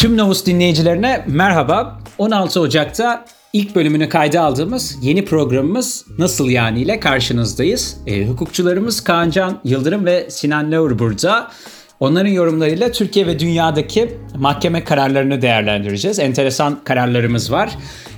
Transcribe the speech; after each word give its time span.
Tüm 0.00 0.16
Novus 0.16 0.46
dinleyicilerine 0.46 1.24
merhaba. 1.26 2.00
16 2.18 2.60
Ocak'ta 2.60 3.24
ilk 3.52 3.76
bölümünü 3.76 4.08
kayda 4.08 4.42
aldığımız 4.42 4.98
yeni 5.02 5.24
programımız 5.24 6.04
Nasıl 6.18 6.50
Yani 6.50 6.80
ile 6.80 7.00
karşınızdayız. 7.00 7.96
E, 8.06 8.26
hukukçularımız 8.26 9.00
Kaancan 9.00 9.60
Yıldırım 9.64 10.06
ve 10.06 10.30
Sinan 10.30 10.72
Laur 10.72 10.98
burada. 10.98 11.50
Onların 12.00 12.30
yorumlarıyla 12.30 12.92
Türkiye 12.92 13.26
ve 13.26 13.38
dünyadaki 13.38 14.18
mahkeme 14.36 14.84
kararlarını 14.84 15.42
değerlendireceğiz. 15.42 16.18
Enteresan 16.18 16.84
kararlarımız 16.84 17.52
var. 17.52 17.70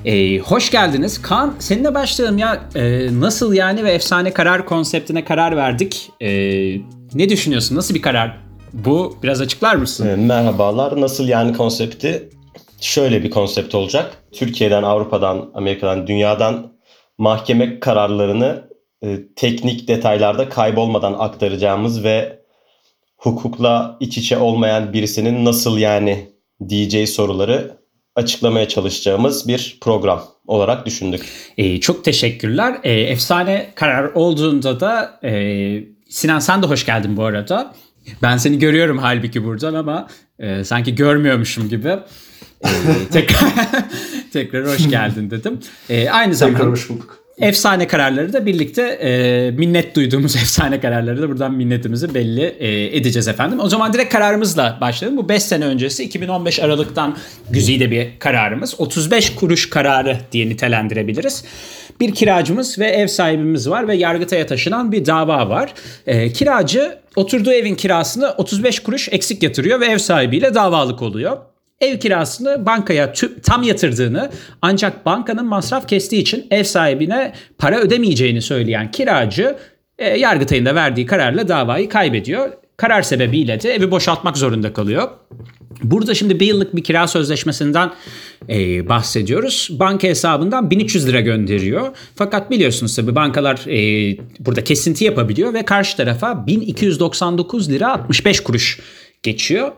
E, 0.04 0.38
hoş 0.38 0.70
geldiniz. 0.70 1.22
Kaan 1.22 1.54
seninle 1.58 1.94
başlayalım 1.94 2.38
ya. 2.38 2.62
E, 2.74 3.08
nasıl 3.20 3.54
yani 3.54 3.84
ve 3.84 3.92
efsane 3.92 4.32
karar 4.32 4.66
konseptine 4.66 5.24
karar 5.24 5.56
verdik. 5.56 6.10
E, 6.20 6.30
ne 7.14 7.28
düşünüyorsun? 7.28 7.76
Nasıl 7.76 7.94
bir 7.94 8.02
karar? 8.02 8.51
Bu 8.72 9.16
biraz 9.22 9.40
açıklar 9.40 9.74
mısın? 9.74 10.08
E, 10.08 10.16
merhabalar. 10.16 11.00
Nasıl 11.00 11.28
yani 11.28 11.56
konsepti? 11.56 12.28
Şöyle 12.80 13.22
bir 13.22 13.30
konsept 13.30 13.74
olacak. 13.74 14.16
Türkiye'den, 14.32 14.82
Avrupa'dan, 14.82 15.50
Amerika'dan, 15.54 16.06
dünyadan 16.06 16.72
mahkeme 17.18 17.80
kararlarını 17.80 18.68
e, 19.02 19.18
teknik 19.36 19.88
detaylarda 19.88 20.48
kaybolmadan 20.48 21.12
aktaracağımız 21.12 22.04
ve 22.04 22.42
hukukla 23.16 23.96
iç 24.00 24.18
içe 24.18 24.38
olmayan 24.38 24.92
birisinin 24.92 25.44
nasıl 25.44 25.78
yani 25.78 26.28
diyeceği 26.68 27.06
soruları 27.06 27.76
açıklamaya 28.16 28.68
çalışacağımız 28.68 29.48
bir 29.48 29.78
program 29.80 30.24
olarak 30.46 30.86
düşündük. 30.86 31.28
Ee, 31.58 31.80
çok 31.80 32.04
teşekkürler. 32.04 32.80
Ee, 32.84 32.92
efsane 32.92 33.72
karar 33.74 34.04
olduğunda 34.04 34.80
da 34.80 35.20
e, 35.24 35.32
Sinan 36.08 36.38
sen 36.38 36.62
de 36.62 36.66
hoş 36.66 36.86
geldin 36.86 37.16
bu 37.16 37.24
arada. 37.24 37.74
Ben 38.22 38.36
seni 38.36 38.58
görüyorum 38.58 38.98
halbuki 38.98 39.44
buradan 39.44 39.74
ama 39.74 40.08
e, 40.38 40.64
sanki 40.64 40.94
görmüyormuşum 40.94 41.68
gibi. 41.68 41.88
E, 41.88 42.70
tekrar 43.12 43.52
tekrar 44.32 44.68
hoş 44.68 44.90
geldin 44.90 45.30
dedim. 45.30 45.60
E, 45.88 46.10
aynı 46.10 46.34
zamanda 46.34 46.58
tekrar 46.58 46.72
hoş 46.72 46.90
bulduk. 46.90 47.21
Efsane 47.42 47.86
kararları 47.86 48.32
da 48.32 48.46
birlikte 48.46 48.82
e, 48.82 49.50
minnet 49.50 49.96
duyduğumuz 49.96 50.36
efsane 50.42 50.80
kararları 50.80 51.22
da 51.22 51.28
buradan 51.28 51.54
minnetimizi 51.54 52.14
belli 52.14 52.42
e, 52.42 52.96
edeceğiz 52.96 53.28
efendim. 53.28 53.60
O 53.60 53.68
zaman 53.68 53.92
direkt 53.92 54.12
kararımızla 54.12 54.78
başlayalım. 54.80 55.18
Bu 55.18 55.28
5 55.28 55.42
sene 55.42 55.64
öncesi 55.64 56.04
2015 56.04 56.60
Aralık'tan 56.60 57.16
güzide 57.50 57.90
bir 57.90 58.08
kararımız. 58.18 58.80
35 58.80 59.34
kuruş 59.34 59.70
kararı 59.70 60.18
diye 60.32 60.48
nitelendirebiliriz. 60.48 61.44
Bir 62.00 62.14
kiracımız 62.14 62.78
ve 62.78 62.86
ev 62.86 63.06
sahibimiz 63.06 63.70
var 63.70 63.88
ve 63.88 63.96
Yargıtay'a 63.96 64.46
taşınan 64.46 64.92
bir 64.92 65.06
dava 65.06 65.48
var. 65.48 65.74
E, 66.06 66.32
kiracı 66.32 66.98
oturduğu 67.16 67.52
evin 67.52 67.74
kirasını 67.74 68.30
35 68.30 68.80
kuruş 68.80 69.08
eksik 69.12 69.42
yatırıyor 69.42 69.80
ve 69.80 69.86
ev 69.86 69.98
sahibiyle 69.98 70.54
davalık 70.54 71.02
oluyor 71.02 71.51
ev 71.82 71.98
kirasını 71.98 72.66
bankaya 72.66 73.12
tam 73.42 73.62
yatırdığını 73.62 74.30
ancak 74.62 75.06
bankanın 75.06 75.46
masraf 75.46 75.88
kestiği 75.88 76.22
için 76.22 76.46
ev 76.50 76.64
sahibine 76.64 77.32
para 77.58 77.78
ödemeyeceğini 77.78 78.42
söyleyen 78.42 78.90
kiracı 78.90 79.56
e, 79.98 80.18
Yargıtay'ın 80.18 80.66
da 80.66 80.74
verdiği 80.74 81.06
kararla 81.06 81.48
davayı 81.48 81.88
kaybediyor. 81.88 82.52
Karar 82.76 83.02
sebebiyle 83.02 83.60
de 83.60 83.74
evi 83.74 83.90
boşaltmak 83.90 84.36
zorunda 84.36 84.72
kalıyor. 84.72 85.08
Burada 85.82 86.14
şimdi 86.14 86.40
bir 86.40 86.46
yıllık 86.46 86.76
bir 86.76 86.84
kira 86.84 87.08
sözleşmesinden 87.08 87.90
e, 88.48 88.88
bahsediyoruz. 88.88 89.68
Banka 89.70 90.08
hesabından 90.08 90.70
1300 90.70 91.08
lira 91.08 91.20
gönderiyor. 91.20 91.96
Fakat 92.14 92.50
biliyorsunuz 92.50 92.96
tabii 92.96 93.14
bankalar 93.14 93.56
e, 93.66 94.16
burada 94.40 94.64
kesinti 94.64 95.04
yapabiliyor 95.04 95.54
ve 95.54 95.64
karşı 95.64 95.96
tarafa 95.96 96.46
1299 96.46 97.70
lira 97.70 97.92
65 97.92 98.40
kuruş 98.40 98.80
geçiyor. 99.22 99.72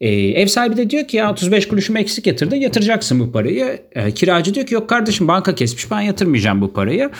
E, 0.00 0.10
ev 0.10 0.46
sahibi 0.46 0.76
de 0.76 0.90
diyor 0.90 1.08
ki 1.08 1.16
ya 1.16 1.32
35 1.32 1.68
kuruşumu 1.68 1.98
eksik 1.98 2.26
yatırdın 2.26 2.56
yatıracaksın 2.56 3.20
bu 3.20 3.32
parayı. 3.32 3.80
E, 3.92 4.10
kiracı 4.10 4.54
diyor 4.54 4.66
ki 4.66 4.74
yok 4.74 4.88
kardeşim 4.88 5.28
banka 5.28 5.54
kesmiş 5.54 5.90
ben 5.90 6.00
yatırmayacağım 6.00 6.60
bu 6.60 6.72
parayı. 6.72 7.10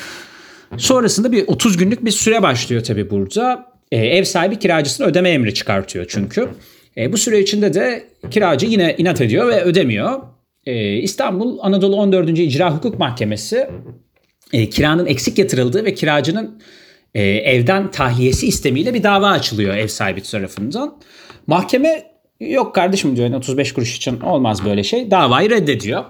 Sonrasında 0.77 1.33
bir 1.33 1.45
30 1.47 1.77
günlük 1.77 2.05
bir 2.05 2.11
süre 2.11 2.43
başlıyor 2.43 2.83
tabii 2.83 3.11
burada. 3.11 3.67
E, 3.93 3.97
ev 3.97 4.25
sahibi 4.25 4.59
kiracısına 4.59 5.07
ödeme 5.07 5.31
emri 5.31 5.55
çıkartıyor 5.55 6.07
çünkü. 6.09 6.49
E, 6.97 7.13
bu 7.13 7.19
süre 7.19 7.41
içinde 7.41 7.75
de 7.75 8.05
kiracı 8.31 8.67
yine 8.67 8.95
inat 8.99 9.21
ediyor 9.21 9.49
ve 9.49 9.63
ödemiyor. 9.63 10.23
E, 10.67 10.97
İstanbul 10.97 11.59
Anadolu 11.63 11.97
14. 11.97 12.39
İcra 12.39 12.75
Hukuk 12.75 12.99
Mahkemesi 12.99 13.69
e, 14.53 14.71
kiranın 14.71 15.07
eksik 15.07 15.39
yatırıldığı 15.39 15.85
ve 15.85 15.95
kiracının 15.95 16.63
e, 17.15 17.23
evden 17.23 17.91
tahliyesi 17.91 18.47
istemiyle 18.47 18.95
bir 18.95 19.03
dava 19.03 19.29
açılıyor 19.29 19.77
ev 19.77 19.87
sahibi 19.87 20.23
tarafından. 20.23 20.99
Mahkeme 21.47 22.14
Yok 22.41 22.75
kardeşim 22.75 23.17
diyor 23.17 23.33
35 23.33 23.73
kuruş 23.73 23.97
için 23.97 24.21
olmaz 24.21 24.65
böyle 24.65 24.85
şey. 24.85 25.11
Davayı 25.11 25.51
reddediyor. 25.51 26.05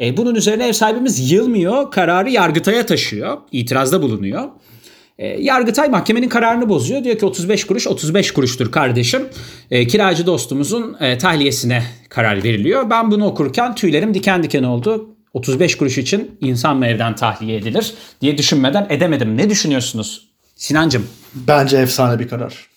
E, 0.00 0.16
bunun 0.16 0.34
üzerine 0.34 0.68
ev 0.68 0.72
sahibimiz 0.72 1.32
yılmıyor. 1.32 1.90
Kararı 1.90 2.30
Yargıtay'a 2.30 2.86
taşıyor. 2.86 3.38
İtirazda 3.52 4.02
bulunuyor. 4.02 4.48
E, 5.18 5.26
Yargıtay 5.26 5.88
mahkemenin 5.88 6.28
kararını 6.28 6.68
bozuyor. 6.68 7.04
Diyor 7.04 7.18
ki 7.18 7.26
35 7.26 7.64
kuruş 7.64 7.86
35 7.86 8.30
kuruştur 8.30 8.72
kardeşim. 8.72 9.28
E, 9.70 9.86
kiracı 9.86 10.26
dostumuzun 10.26 10.96
e, 11.00 11.18
tahliyesine 11.18 11.82
karar 12.08 12.44
veriliyor. 12.44 12.90
Ben 12.90 13.10
bunu 13.10 13.26
okurken 13.26 13.74
tüylerim 13.74 14.14
diken 14.14 14.42
diken 14.42 14.62
oldu. 14.62 15.10
35 15.34 15.76
kuruş 15.76 15.98
için 15.98 16.38
insan 16.40 16.76
mı 16.76 16.86
evden 16.86 17.14
tahliye 17.14 17.56
edilir 17.56 17.94
diye 18.20 18.38
düşünmeden 18.38 18.86
edemedim. 18.90 19.36
Ne 19.36 19.50
düşünüyorsunuz 19.50 20.28
Sinancım? 20.56 21.06
Bence 21.34 21.76
efsane 21.76 22.18
bir 22.18 22.28
karar. 22.28 22.75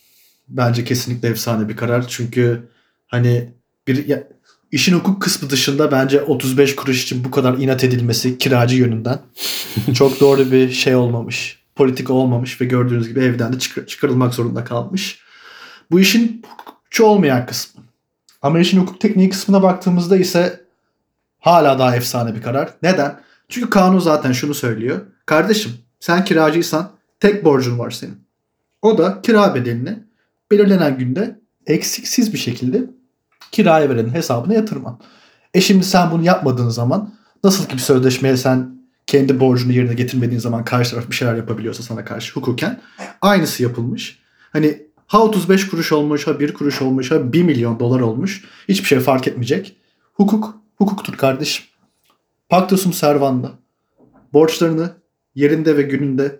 Bence 0.50 0.84
kesinlikle 0.84 1.28
efsane 1.28 1.70
bir 1.70 1.76
karar. 1.76 2.08
Çünkü 2.08 2.70
hani 3.08 3.54
bir 3.88 4.08
ya, 4.08 4.24
işin 4.72 4.94
hukuk 4.94 5.22
kısmı 5.22 5.50
dışında 5.50 5.92
bence 5.92 6.22
35 6.22 6.76
kuruş 6.76 7.04
için 7.04 7.24
bu 7.24 7.32
kadar 7.32 7.58
inat 7.58 7.84
edilmesi 7.84 8.38
kiracı 8.38 8.76
yönünden 8.76 9.20
çok 9.94 10.20
doğru 10.20 10.52
bir 10.52 10.72
şey 10.72 10.96
olmamış. 10.96 11.60
Politika 11.76 12.14
olmamış 12.14 12.62
ve 12.62 12.66
gördüğünüz 12.66 13.08
gibi 13.08 13.20
evden 13.20 13.54
de 13.54 13.60
çıkar, 13.60 13.86
çıkarılmak 13.86 14.34
zorunda 14.34 14.64
kalmış. 14.64 15.20
Bu 15.92 16.00
işin 16.00 16.44
hukukçu 16.48 17.06
olmayan 17.06 17.46
kısmı. 17.46 17.84
Ama 18.42 18.60
işin 18.60 18.80
hukuk 18.80 19.02
tekniği 19.02 19.30
kısmına 19.30 19.64
baktığımızda 19.64 20.18
ise 20.18 20.66
hala 21.40 21.80
daha 21.80 21.96
efsane 21.96 22.36
bir 22.36 22.42
karar. 22.42 22.70
Neden? 22.84 23.22
Çünkü 23.50 23.70
kanun 23.70 24.00
zaten 24.00 24.32
şunu 24.32 24.54
söylüyor. 24.54 25.02
Kardeşim 25.26 25.72
sen 26.00 26.26
kiracıysan 26.26 26.92
tek 27.20 27.46
borcun 27.46 27.80
var 27.80 27.92
senin. 27.92 28.18
O 28.82 28.98
da 28.98 29.22
kira 29.22 29.56
bedelini 29.56 30.09
belirlenen 30.52 30.98
günde 30.98 31.40
eksiksiz 31.66 32.34
bir 32.34 32.38
şekilde 32.38 32.84
kiraya 33.52 33.90
verenin 33.90 34.14
hesabına 34.14 34.54
yatırman. 34.54 35.00
E 35.54 35.62
şimdi 35.62 35.86
sen 35.86 36.12
bunu 36.12 36.24
yapmadığın 36.24 36.70
zaman 36.70 37.14
nasıl 37.44 37.66
ki 37.66 37.74
bir 37.74 37.82
sözleşmeye 37.82 38.38
sen 38.38 38.80
kendi 39.08 39.40
borcunu 39.40 39.72
yerine 39.72 39.94
getirmediğin 39.94 40.40
zaman 40.40 40.66
karşı 40.66 40.92
taraf 40.92 41.10
bir 41.10 41.16
şeyler 41.16 41.36
yapabiliyorsa 41.36 41.84
sana 41.84 42.06
karşı 42.06 42.34
hukuken 42.34 42.82
aynısı 43.22 43.64
yapılmış. 43.64 44.20
Hani 44.52 44.82
ha 45.08 45.24
35 45.24 45.70
kuruş 45.70 45.92
olmuş 45.92 46.28
ha 46.28 46.40
1 46.40 46.54
kuruş 46.54 46.82
olmuş 46.82 47.12
ha 47.12 47.34
1 47.34 47.44
milyon 47.44 47.80
dolar 47.80 48.00
olmuş 48.00 48.46
hiçbir 48.68 48.88
şey 48.88 49.00
fark 49.00 49.28
etmeyecek. 49.28 49.76
Hukuk 50.14 50.62
hukuktur 50.76 51.18
kardeşim. 51.18 51.66
Pactusum 52.50 52.94
servanda. 52.94 53.52
Borçlarını 54.34 54.94
yerinde 55.36 55.78
ve 55.78 55.82
gününde 55.82 56.40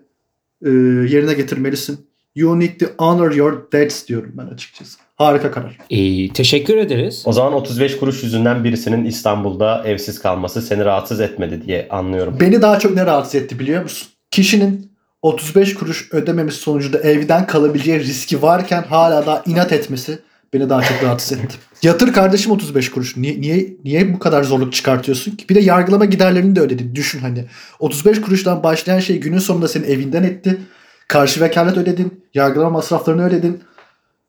e, 0.62 0.70
yerine 1.14 1.34
getirmelisin. 1.34 2.09
You 2.34 2.60
need 2.60 2.80
to 2.80 2.86
honor 2.98 3.32
your 3.32 3.72
debts 3.72 4.08
diyorum 4.08 4.32
ben 4.34 4.46
açıkçası. 4.46 4.98
Harika 5.16 5.50
karar. 5.50 5.78
Ee, 5.90 6.32
teşekkür 6.32 6.76
ederiz. 6.76 7.22
O 7.26 7.32
zaman 7.32 7.52
35 7.52 7.98
kuruş 7.98 8.22
yüzünden 8.22 8.64
birisinin 8.64 9.04
İstanbul'da 9.04 9.82
evsiz 9.86 10.18
kalması 10.18 10.62
seni 10.62 10.84
rahatsız 10.84 11.20
etmedi 11.20 11.62
diye 11.66 11.88
anlıyorum. 11.90 12.36
Beni 12.40 12.62
daha 12.62 12.78
çok 12.78 12.94
ne 12.94 13.06
rahatsız 13.06 13.34
etti 13.34 13.58
biliyor 13.58 13.82
musun? 13.82 14.08
Kişinin 14.30 14.92
35 15.22 15.74
kuruş 15.74 16.08
ödememiz 16.12 16.54
sonucunda 16.54 16.98
evden 16.98 17.46
kalabileceği 17.46 18.00
riski 18.00 18.42
varken 18.42 18.82
hala 18.82 19.26
daha 19.26 19.42
inat 19.46 19.72
etmesi 19.72 20.18
beni 20.52 20.70
daha 20.70 20.82
çok 20.82 21.02
rahatsız 21.02 21.38
etti. 21.38 21.56
Yatır 21.82 22.12
kardeşim 22.12 22.52
35 22.52 22.90
kuruş. 22.90 23.16
Niye, 23.16 23.40
niye, 23.40 23.76
niye 23.84 24.14
bu 24.14 24.18
kadar 24.18 24.42
zorluk 24.42 24.72
çıkartıyorsun 24.72 25.36
ki? 25.36 25.48
Bir 25.48 25.54
de 25.54 25.60
yargılama 25.60 26.04
giderlerini 26.04 26.56
de 26.56 26.60
ödedin. 26.60 26.94
Düşün 26.94 27.18
hani. 27.18 27.44
35 27.78 28.20
kuruştan 28.20 28.62
başlayan 28.62 29.00
şey 29.00 29.20
günün 29.20 29.38
sonunda 29.38 29.68
senin 29.68 29.84
evinden 29.84 30.22
etti. 30.22 30.58
Karşı 31.10 31.40
vekalet 31.40 31.76
ödedin. 31.76 32.24
Yargılama 32.34 32.70
masraflarını 32.70 33.26
ödedin. 33.26 33.62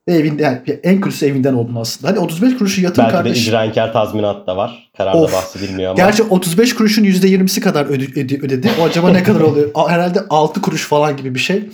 Ve 0.07 0.13
evinde 0.13 0.43
yani 0.43 0.79
en 0.83 1.01
kötüsü 1.01 1.25
evinden 1.25 1.53
oldun 1.53 1.75
aslında. 1.75 2.11
Hani 2.11 2.19
35 2.19 2.57
kuruşu 2.57 2.81
yatır 2.81 3.03
Belki 3.03 3.11
kardeş. 3.11 3.31
Belki 3.31 3.45
de 3.45 3.49
icra 3.49 3.65
inkar 3.65 3.93
tazminat 3.93 4.47
da 4.47 4.57
var. 4.57 4.91
Kararda 4.97 5.17
of. 5.17 5.33
bahsedilmiyor 5.33 5.91
ama. 5.91 5.97
Gerçi 5.97 6.23
35 6.23 6.75
kuruşun 6.75 7.03
%20'si 7.03 7.59
kadar 7.59 7.85
öde, 7.85 8.37
ödedi. 8.45 8.71
O 8.81 8.83
acaba 8.83 9.09
ne 9.09 9.23
kadar 9.23 9.39
oluyor? 9.39 9.69
Herhalde 9.87 10.19
6 10.29 10.61
kuruş 10.61 10.87
falan 10.87 11.17
gibi 11.17 11.35
bir 11.35 11.39
şey. 11.39 11.69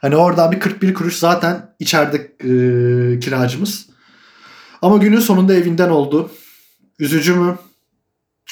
Hani 0.00 0.16
oradan 0.16 0.52
bir 0.52 0.60
41 0.60 0.94
kuruş 0.94 1.16
zaten 1.16 1.74
içeride 1.78 2.16
e, 2.16 3.20
kiracımız. 3.20 3.86
Ama 4.82 4.96
günün 4.96 5.20
sonunda 5.20 5.54
evinden 5.54 5.88
oldu. 5.88 6.30
Üzücü 6.98 7.34
mü? 7.34 7.56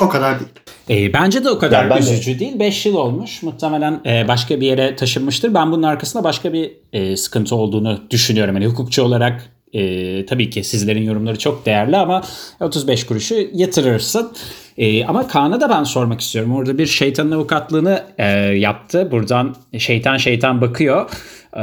O 0.02 0.08
kadar 0.08 0.41
değil. 0.41 0.50
E, 0.91 1.12
bence 1.12 1.44
de 1.44 1.50
o 1.50 1.58
kadar 1.58 1.85
yani 1.85 1.99
üzücü 1.99 2.35
de... 2.35 2.38
değil. 2.38 2.58
5 2.58 2.87
yıl 2.87 2.94
olmuş. 2.94 3.43
Muhtemelen 3.43 4.00
e, 4.06 4.29
başka 4.29 4.61
bir 4.61 4.67
yere 4.67 4.97
taşınmıştır. 4.97 5.55
Ben 5.55 5.73
bunun 5.73 5.82
arkasında 5.82 6.25
başka 6.25 6.52
bir 6.52 6.73
e, 6.93 7.17
sıkıntı 7.17 7.56
olduğunu 7.56 8.00
düşünüyorum. 8.11 8.55
Yani 8.55 8.67
hukukçu 8.67 9.02
olarak 9.02 9.50
e, 9.73 10.26
tabii 10.26 10.50
ki 10.50 10.64
sizlerin 10.64 11.02
yorumları 11.02 11.38
çok 11.38 11.67
değerli 11.67 11.97
ama 11.97 12.23
35 12.61 13.06
kuruşu 13.06 13.35
yatırırsın. 13.52 14.32
E, 14.79 15.05
ama 15.05 15.29
Kaan'a 15.29 15.61
da 15.61 15.69
ben 15.70 15.85
sormak 15.85 16.20
istiyorum. 16.20 16.56
Orada 16.56 16.79
bir 16.79 16.87
şeytanın 16.87 17.31
avukatlığını 17.31 18.02
e, 18.19 18.26
yaptı. 18.38 19.11
Buradan 19.11 19.55
şeytan 19.79 20.17
şeytan 20.17 20.61
bakıyor. 20.61 21.11
E, 21.56 21.62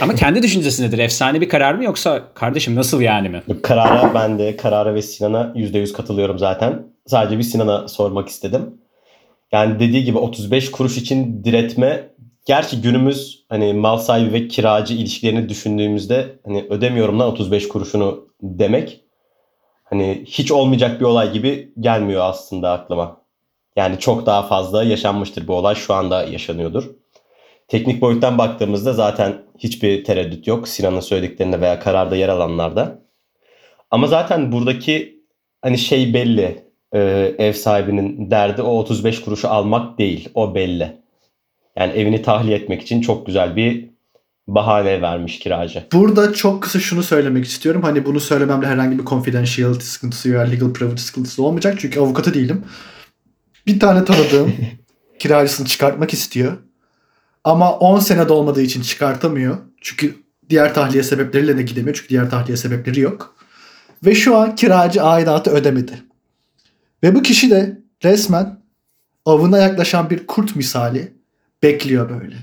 ama 0.00 0.14
kendi 0.14 0.42
düşüncesi 0.42 0.82
nedir? 0.82 0.98
Efsane 0.98 1.40
bir 1.40 1.48
karar 1.48 1.74
mı 1.74 1.84
yoksa 1.84 2.22
kardeşim 2.34 2.74
nasıl 2.74 3.00
yani 3.00 3.28
mi? 3.28 3.42
Karara 3.62 4.14
ben 4.14 4.38
de 4.38 4.56
Karara 4.56 4.94
ve 4.94 5.02
Sinan'a 5.02 5.52
%100 5.56 5.92
katılıyorum 5.92 6.38
zaten. 6.38 6.95
Sadece 7.06 7.38
bir 7.38 7.42
Sinan'a 7.42 7.88
sormak 7.88 8.28
istedim. 8.28 8.80
Yani 9.52 9.80
dediği 9.80 10.04
gibi 10.04 10.18
35 10.18 10.70
kuruş 10.70 10.96
için 10.96 11.44
diretme 11.44 12.10
gerçi 12.46 12.80
günümüz 12.80 13.44
hani 13.48 13.72
mal 13.72 13.96
sahibi 13.96 14.32
ve 14.32 14.48
kiracı 14.48 14.94
ilişkilerini 14.94 15.48
düşündüğümüzde 15.48 16.38
hani 16.44 16.66
ödemiyorum 16.70 17.20
lan 17.20 17.28
35 17.28 17.68
kuruşunu 17.68 18.28
demek 18.42 19.00
hani 19.84 20.24
hiç 20.26 20.52
olmayacak 20.52 21.00
bir 21.00 21.04
olay 21.04 21.32
gibi 21.32 21.72
gelmiyor 21.80 22.22
aslında 22.24 22.72
aklıma. 22.72 23.20
Yani 23.76 23.98
çok 23.98 24.26
daha 24.26 24.42
fazla 24.42 24.84
yaşanmıştır 24.84 25.48
bu 25.48 25.54
olay 25.54 25.74
şu 25.74 25.94
anda 25.94 26.24
yaşanıyordur. 26.24 26.90
Teknik 27.68 28.00
boyuttan 28.00 28.38
baktığımızda 28.38 28.92
zaten 28.92 29.42
hiçbir 29.58 30.04
tereddüt 30.04 30.46
yok 30.46 30.68
Sinan'ın 30.68 31.00
söylediklerinde 31.00 31.60
veya 31.60 31.80
kararda 31.80 32.16
yer 32.16 32.28
alanlarda. 32.28 33.02
Ama 33.90 34.06
zaten 34.06 34.52
buradaki 34.52 35.22
hani 35.62 35.78
şey 35.78 36.14
belli 36.14 36.65
e, 36.92 37.00
ev 37.38 37.52
sahibinin 37.52 38.30
derdi 38.30 38.62
o 38.62 38.78
35 38.78 39.20
kuruşu 39.20 39.48
almak 39.48 39.98
değil 39.98 40.28
o 40.34 40.54
belli. 40.54 40.96
Yani 41.76 41.92
evini 41.92 42.22
tahliye 42.22 42.56
etmek 42.56 42.82
için 42.82 43.00
çok 43.00 43.26
güzel 43.26 43.56
bir 43.56 43.90
bahane 44.48 45.02
vermiş 45.02 45.38
kiracı. 45.38 45.84
Burada 45.92 46.32
çok 46.32 46.62
kısa 46.62 46.80
şunu 46.80 47.02
söylemek 47.02 47.44
istiyorum. 47.44 47.82
Hani 47.82 48.04
bunu 48.04 48.20
söylememde 48.20 48.66
herhangi 48.66 48.98
bir 48.98 49.04
confidentiality 49.04 49.84
sıkıntısı 49.84 50.32
veya 50.32 50.42
legal 50.42 50.72
privacy 50.72 51.02
sıkıntısı 51.02 51.42
olmayacak. 51.42 51.76
Çünkü 51.78 52.00
avukatı 52.00 52.34
değilim. 52.34 52.64
Bir 53.66 53.80
tane 53.80 54.04
tanıdığım 54.04 54.54
kiracısını 55.18 55.66
çıkartmak 55.66 56.12
istiyor. 56.12 56.52
Ama 57.44 57.78
10 57.78 57.98
sene 57.98 58.28
dolmadığı 58.28 58.62
için 58.62 58.82
çıkartamıyor. 58.82 59.56
Çünkü 59.80 60.14
diğer 60.50 60.74
tahliye 60.74 61.02
sebepleriyle 61.02 61.58
de 61.58 61.62
gidemiyor. 61.62 61.96
Çünkü 61.96 62.08
diğer 62.08 62.30
tahliye 62.30 62.56
sebepleri 62.56 63.00
yok. 63.00 63.36
Ve 64.04 64.14
şu 64.14 64.36
an 64.36 64.54
kiracı 64.54 65.02
aidatı 65.02 65.50
ödemedi. 65.50 66.05
Ve 67.06 67.14
bu 67.14 67.22
kişi 67.22 67.50
de 67.50 67.80
resmen 68.04 68.58
avına 69.24 69.58
yaklaşan 69.58 70.10
bir 70.10 70.26
kurt 70.26 70.56
misali 70.56 71.12
bekliyor 71.62 72.20
böyle. 72.20 72.36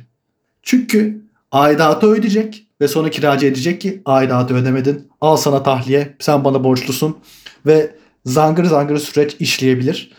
Çünkü 0.61 1.21
aidatı 1.51 2.07
ödeyecek 2.07 2.67
ve 2.81 2.87
sonra 2.87 3.09
kiracı 3.09 3.45
edecek 3.45 3.81
ki 3.81 4.01
aidatı 4.05 4.53
ödemedin. 4.55 5.09
Al 5.21 5.35
sana 5.35 5.63
tahliye. 5.63 6.15
Sen 6.19 6.43
bana 6.43 6.63
borçlusun. 6.63 7.17
Ve 7.65 7.95
zangır 8.25 8.65
zangır 8.65 8.97
süreç 8.97 9.35
işleyebilir. 9.39 10.11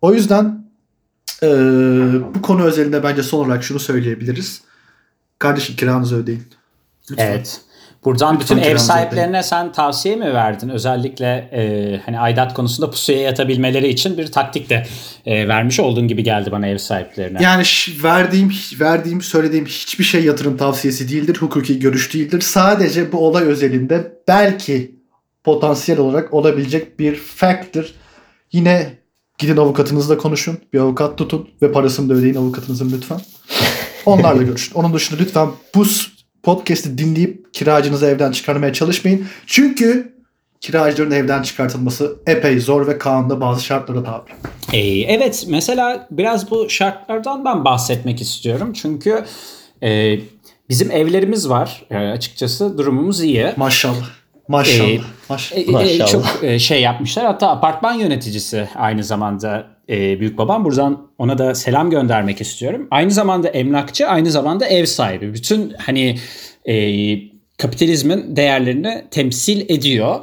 O 0.00 0.14
yüzden 0.14 0.66
e, 1.42 1.48
bu 2.34 2.42
konu 2.42 2.62
özelinde 2.62 3.02
bence 3.02 3.22
son 3.22 3.44
olarak 3.44 3.64
şunu 3.64 3.78
söyleyebiliriz. 3.78 4.62
Kardeşim 5.38 5.76
kiranızı 5.76 6.16
ödeyin. 6.16 6.44
Lütfen. 7.10 7.26
Evet. 7.26 7.60
Buradan 8.04 8.40
Lütfen 8.40 8.58
bütün 8.58 8.70
ev 8.70 8.76
sahiplerine 8.76 9.42
sen 9.42 9.72
tavsiye 9.72 10.16
mi 10.16 10.34
verdin? 10.34 10.68
Özellikle 10.68 11.26
e, 11.52 12.00
hani 12.06 12.18
aidat 12.18 12.54
konusunda 12.54 12.90
pusuya 12.90 13.18
yatabilmeleri 13.18 13.88
için 13.88 14.18
bir 14.18 14.32
taktik 14.32 14.70
de 14.70 14.86
e, 15.26 15.48
vermiş 15.48 15.80
olduğun 15.80 16.08
gibi 16.08 16.22
geldi 16.22 16.52
bana 16.52 16.66
ev 16.66 16.78
sahiplerine. 16.78 17.42
Yani 17.42 17.62
verdiğim 18.04 18.52
verdiğim 18.80 19.22
söylediğim 19.22 19.66
hiçbir 19.66 20.04
şey 20.04 20.24
yatırım 20.24 20.56
tavsiyesi 20.56 21.08
değildir. 21.08 21.36
Hukuki 21.40 21.78
görüş 21.78 22.14
değildir. 22.14 22.40
Sadece 22.40 23.12
bu 23.12 23.26
olay 23.26 23.44
özelinde 23.44 24.12
belki 24.28 24.94
potansiyel 25.44 26.00
olarak 26.00 26.34
olabilecek 26.34 26.98
bir 26.98 27.16
factor. 27.16 27.84
Yine 28.52 28.92
gidin 29.38 29.56
avukatınızla 29.56 30.18
konuşun. 30.18 30.58
Bir 30.72 30.78
avukat 30.78 31.18
tutun 31.18 31.48
ve 31.62 31.72
parasını 31.72 32.08
da 32.08 32.14
ödeyin 32.14 32.34
avukatınızın 32.34 32.92
lütfen. 32.96 33.20
Onlarla 34.06 34.42
görüşün. 34.42 34.74
Onun 34.74 34.94
dışında 34.94 35.20
lütfen 35.20 35.48
bu 35.74 35.84
podcast'i 36.42 36.98
dinleyip 36.98 37.54
kiracınızı 37.54 38.06
evden 38.06 38.32
çıkarmaya 38.32 38.72
çalışmayın. 38.72 39.26
Çünkü 39.46 40.12
kiracıların 40.60 41.10
evden 41.10 41.42
çıkartılması 41.42 42.16
epey 42.26 42.60
zor 42.60 42.86
ve 42.86 42.98
kanunda 42.98 43.40
bazı 43.40 43.64
şartlara 43.64 44.04
tabi. 44.04 44.30
Ee, 44.72 45.00
evet 45.00 45.44
mesela 45.48 46.08
biraz 46.10 46.50
bu 46.50 46.70
şartlardan 46.70 47.44
ben 47.44 47.64
bahsetmek 47.64 48.20
istiyorum. 48.20 48.72
Çünkü 48.72 49.24
e, 49.82 50.18
bizim 50.68 50.90
evlerimiz 50.90 51.48
var. 51.48 51.86
E, 51.90 51.96
açıkçası 51.96 52.78
durumumuz 52.78 53.22
iyi. 53.22 53.52
Maşallah. 53.56 54.21
Maşallah. 54.52 54.88
Ee, 54.88 55.00
Maşallah. 55.28 55.58
E, 55.60 55.62
e, 55.62 55.70
Maşallah. 55.72 56.08
çok 56.08 56.44
e, 56.44 56.58
şey 56.58 56.82
yapmışlar. 56.82 57.26
Hatta 57.26 57.48
apartman 57.50 57.94
yöneticisi 57.94 58.68
aynı 58.76 59.04
zamanda 59.04 59.66
e, 59.88 60.20
büyük 60.20 60.38
babam. 60.38 60.64
Buradan 60.64 61.08
ona 61.18 61.38
da 61.38 61.54
selam 61.54 61.90
göndermek 61.90 62.40
istiyorum. 62.40 62.88
Aynı 62.90 63.10
zamanda 63.10 63.48
emlakçı, 63.48 64.06
aynı 64.08 64.30
zamanda 64.30 64.66
ev 64.66 64.84
sahibi. 64.86 65.34
Bütün 65.34 65.72
hani 65.78 66.18
e, 66.64 66.74
kapitalizmin 67.58 68.36
değerlerini 68.36 69.04
temsil 69.10 69.70
ediyor. 69.70 70.16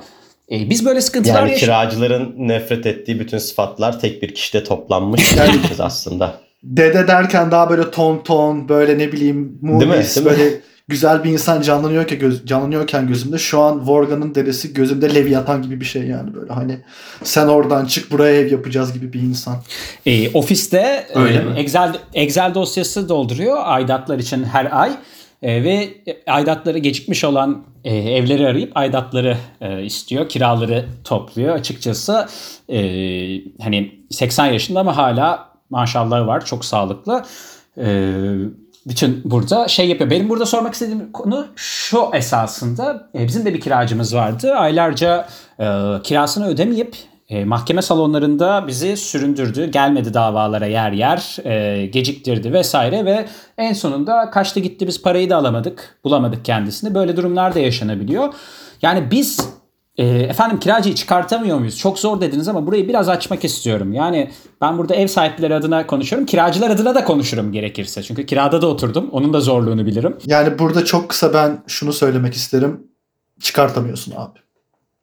E, 0.52 0.70
biz 0.70 0.86
böyle 0.86 1.02
sıkıntılar 1.02 1.40
Yani 1.40 1.52
yaşıyoruz. 1.52 1.62
kiracıların 1.80 2.34
nefret 2.38 2.86
ettiği 2.86 3.20
bütün 3.20 3.38
sıfatlar 3.38 4.00
tek 4.00 4.22
bir 4.24 4.36
kişide 4.36 4.64
toplanmış 4.64 5.34
diyebiliriz 5.36 5.80
aslında. 5.80 6.40
Dede 6.64 7.08
derken 7.08 7.52
daha 7.52 7.70
böyle 7.70 7.92
ton 7.92 8.24
ton 8.24 8.70
böyle 8.70 8.98
ne 8.98 9.12
bileyim 9.12 9.60
Değil 9.62 9.74
mi? 9.76 9.86
movies 9.86 10.16
Değil 10.16 10.28
mi? 10.28 10.32
böyle 10.32 10.50
güzel 10.90 11.24
bir 11.24 11.30
insan 11.30 11.62
canlanıyorken 11.62 12.20
göz, 12.20 12.46
canlanıyorken 12.46 13.08
gözümde 13.08 13.38
şu 13.38 13.62
an 13.62 13.88
Vorgan'ın 13.88 14.36
dedesi 14.36 14.74
gözümde 14.74 15.16
Leviathan 15.16 15.62
gibi 15.62 15.80
bir 15.80 15.86
şey 15.86 16.04
yani 16.04 16.34
böyle 16.34 16.54
hani 16.54 16.78
sen 17.24 17.48
oradan 17.48 17.86
çık 17.86 18.12
buraya 18.12 18.36
ev 18.36 18.52
yapacağız 18.52 18.94
gibi 18.94 19.14
bir 19.14 19.22
insan. 19.22 19.56
E, 20.06 20.30
ofiste 20.30 21.08
Öyle 21.16 21.46
e? 21.56 21.60
Excel 21.60 21.96
Excel 22.14 22.54
dosyası 22.54 23.10
dolduruyor 23.10 23.58
aidatlar 23.62 24.20
için 24.20 24.44
her 24.44 24.82
ay 24.82 24.92
E, 25.42 25.64
ve 25.64 25.90
aidatları 26.28 26.78
gecikmiş 26.78 27.24
olan 27.24 27.64
e, 27.84 27.96
evleri 27.96 28.48
arayıp 28.48 28.78
aidatları 28.78 29.38
e, 29.62 29.84
istiyor, 29.84 30.30
kiraları 30.30 30.86
topluyor. 31.04 31.56
Açıkçası 31.56 32.28
e, 32.70 32.80
hani 33.62 33.92
80 34.10 34.46
yaşında 34.46 34.80
ama 34.80 34.98
hala 34.98 35.50
maşallah 35.70 36.28
var, 36.28 36.46
çok 36.46 36.66
sağlıklı. 36.66 37.26
E, 37.78 37.86
bütün 38.86 39.22
burada 39.26 39.68
şey 39.68 39.88
yapıyor. 39.90 40.10
Benim 40.10 40.30
burada 40.30 40.46
sormak 40.46 40.74
istediğim 40.74 41.12
konu 41.12 41.48
şu 41.56 42.10
esasında. 42.14 43.10
E, 43.16 43.28
bizim 43.28 43.46
de 43.46 43.54
bir 43.54 43.60
kiracımız 43.60 44.16
vardı. 44.16 44.54
Aylarca 44.54 45.28
e, 45.60 45.66
kirasını 46.04 46.48
ödemeyip 46.48 46.96
e, 47.30 47.46
mahkeme 47.46 47.82
salonlarında 47.82 48.68
bizi 48.68 48.98
süründürdü. 48.98 49.72
Gelmedi 49.72 50.14
davalara 50.14 50.66
yer 50.66 50.92
yer. 50.92 51.38
e, 51.46 51.86
geciktirdi 51.86 52.54
vesaire 52.54 53.06
ve 53.06 53.26
en 53.58 53.74
sonunda 53.74 54.30
kaçtı 54.30 54.60
gitti 54.60 54.88
biz 54.88 55.02
parayı 55.02 55.30
da 55.30 55.38
alamadık. 55.38 56.00
Bulamadık 56.04 56.46
kendisini. 56.46 56.96
Böyle 56.96 57.18
durumlar 57.18 57.56
da 57.56 57.60
yaşanabiliyor. 57.60 58.34
Yani 58.82 59.12
biz 59.12 59.59
e, 60.00 60.06
efendim 60.08 60.60
kiracıyı 60.60 60.96
çıkartamıyor 60.96 61.58
muyuz? 61.58 61.78
Çok 61.78 62.00
zor 62.00 62.22
dediniz 62.22 62.48
ama 62.48 62.68
burayı 62.68 62.88
biraz 62.88 63.10
açmak 63.10 63.46
istiyorum. 63.46 63.94
Yani 63.94 64.32
ben 64.62 64.78
burada 64.78 64.96
ev 64.96 65.08
sahipleri 65.08 65.56
adına 65.56 65.88
konuşuyorum. 65.88 66.26
Kiracılar 66.26 66.70
adına 66.70 66.96
da 66.96 67.04
konuşurum 67.06 67.52
gerekirse. 67.52 68.04
Çünkü 68.04 68.26
kirada 68.26 68.62
da 68.62 68.68
oturdum. 68.68 69.10
Onun 69.12 69.34
da 69.34 69.42
zorluğunu 69.42 69.86
bilirim. 69.86 70.18
Yani 70.26 70.60
burada 70.60 70.86
çok 70.86 71.10
kısa 71.10 71.34
ben 71.34 71.64
şunu 71.68 71.94
söylemek 71.94 72.34
isterim. 72.34 72.84
Çıkartamıyorsun 73.42 74.12
abi. 74.18 74.40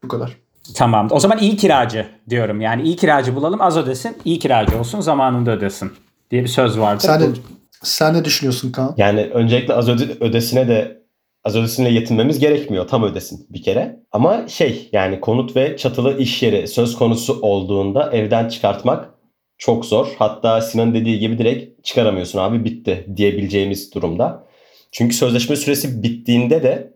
Bu 0.04 0.08
kadar. 0.08 0.36
Tamam. 0.74 1.08
O 1.10 1.20
zaman 1.20 1.38
iyi 1.38 1.56
kiracı 1.56 2.06
diyorum. 2.28 2.60
Yani 2.60 2.82
iyi 2.82 2.96
kiracı 2.96 3.34
bulalım 3.36 3.62
az 3.62 3.76
ödesin. 3.76 4.16
iyi 4.24 4.38
kiracı 4.38 4.78
olsun 4.78 5.00
zamanında 5.00 5.50
ödesin 5.50 5.92
diye 6.30 6.42
bir 6.42 6.48
söz 6.48 6.78
vardı. 6.78 7.02
Sen 7.06 7.20
de, 7.20 7.26
Bu- 7.26 7.36
sen 7.82 8.14
ne 8.14 8.24
düşünüyorsun 8.24 8.72
Kaan? 8.72 8.94
Yani 8.96 9.20
öncelikle 9.34 9.74
az 9.74 9.88
öde- 9.88 10.24
ödesine 10.24 10.68
de 10.68 11.02
az 11.46 11.56
ödesine 11.56 11.90
yetinmemiz 11.90 12.38
gerekmiyor. 12.38 12.88
Tam 12.88 13.02
ödesin 13.02 13.46
bir 13.50 13.62
kere. 13.62 14.00
Ama 14.12 14.48
şey 14.48 14.88
yani 14.92 15.20
konut 15.20 15.56
ve 15.56 15.76
çatılı 15.76 16.18
iş 16.18 16.42
yeri 16.42 16.68
söz 16.68 16.96
konusu 16.96 17.40
olduğunda 17.42 18.12
evden 18.12 18.48
çıkartmak 18.48 19.14
çok 19.58 19.84
zor. 19.84 20.14
Hatta 20.18 20.60
Sinan 20.60 20.94
dediği 20.94 21.18
gibi 21.18 21.38
direkt 21.38 21.84
çıkaramıyorsun 21.84 22.38
abi 22.38 22.64
bitti 22.64 23.06
diyebileceğimiz 23.16 23.94
durumda. 23.94 24.46
Çünkü 24.92 25.16
sözleşme 25.16 25.56
süresi 25.56 26.02
bittiğinde 26.02 26.62
de 26.62 26.94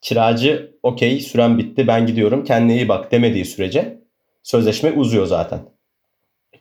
kiracı 0.00 0.76
okey 0.82 1.20
süren 1.20 1.58
bitti 1.58 1.86
ben 1.86 2.06
gidiyorum 2.06 2.44
kendine 2.44 2.76
iyi 2.76 2.88
bak 2.88 3.12
demediği 3.12 3.44
sürece 3.44 4.02
sözleşme 4.42 4.92
uzuyor 4.92 5.26
zaten. 5.26 5.60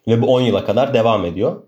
Ve 0.08 0.22
bu 0.22 0.28
10 0.28 0.42
yıla 0.42 0.66
kadar 0.66 0.94
devam 0.94 1.26
ediyor. 1.26 1.64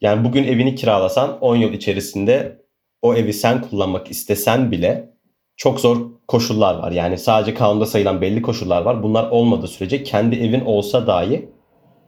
Yani 0.00 0.24
bugün 0.24 0.44
evini 0.44 0.74
kiralasan 0.74 1.40
10 1.40 1.56
yıl 1.56 1.72
içerisinde 1.72 2.67
o 3.02 3.14
evi 3.14 3.32
sen 3.32 3.62
kullanmak 3.62 4.10
istesen 4.10 4.70
bile 4.70 5.10
çok 5.56 5.80
zor 5.80 6.10
koşullar 6.28 6.74
var. 6.74 6.92
Yani 6.92 7.18
sadece 7.18 7.54
kanunda 7.54 7.86
sayılan 7.86 8.20
belli 8.20 8.42
koşullar 8.42 8.82
var. 8.82 9.02
Bunlar 9.02 9.30
olmadığı 9.30 9.68
sürece 9.68 10.02
kendi 10.02 10.36
evin 10.36 10.60
olsa 10.60 11.06
dahi 11.06 11.48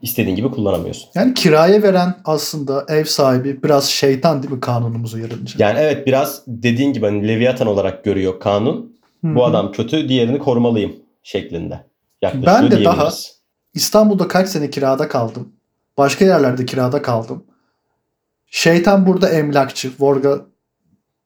istediğin 0.02 0.36
gibi 0.36 0.50
kullanamıyorsun. 0.50 1.10
Yani 1.14 1.34
kiraya 1.34 1.82
veren 1.82 2.14
aslında 2.24 2.84
ev 2.88 3.04
sahibi 3.04 3.62
biraz 3.62 3.88
şeytan 3.88 4.42
değil 4.42 4.54
mi 4.54 4.60
kanunumuz 4.60 5.14
uyarınca? 5.14 5.54
Yani 5.58 5.78
evet 5.78 6.06
biraz 6.06 6.42
dediğin 6.46 6.92
gibi 6.92 7.06
hani 7.06 7.28
Leviathan 7.28 7.68
olarak 7.68 8.04
görüyor 8.04 8.40
kanun. 8.40 9.00
Bu 9.22 9.44
adam 9.44 9.72
kötü, 9.72 10.08
diğerini 10.08 10.38
korumalıyım 10.38 10.96
şeklinde. 11.22 11.86
Yaklaşıyor 12.22 12.62
Ben 12.62 12.70
de 12.70 12.84
daha-. 12.84 13.10
İstanbul'da 13.74 14.28
kaç 14.28 14.48
sene 14.48 14.70
kirada 14.70 15.08
kaldım. 15.08 15.52
Başka 15.98 16.24
yerlerde 16.24 16.66
kirada 16.66 17.02
kaldım. 17.02 17.44
Şeytan 18.46 19.06
burada 19.06 19.28
emlakçı. 19.28 19.90
Vorga 19.98 20.40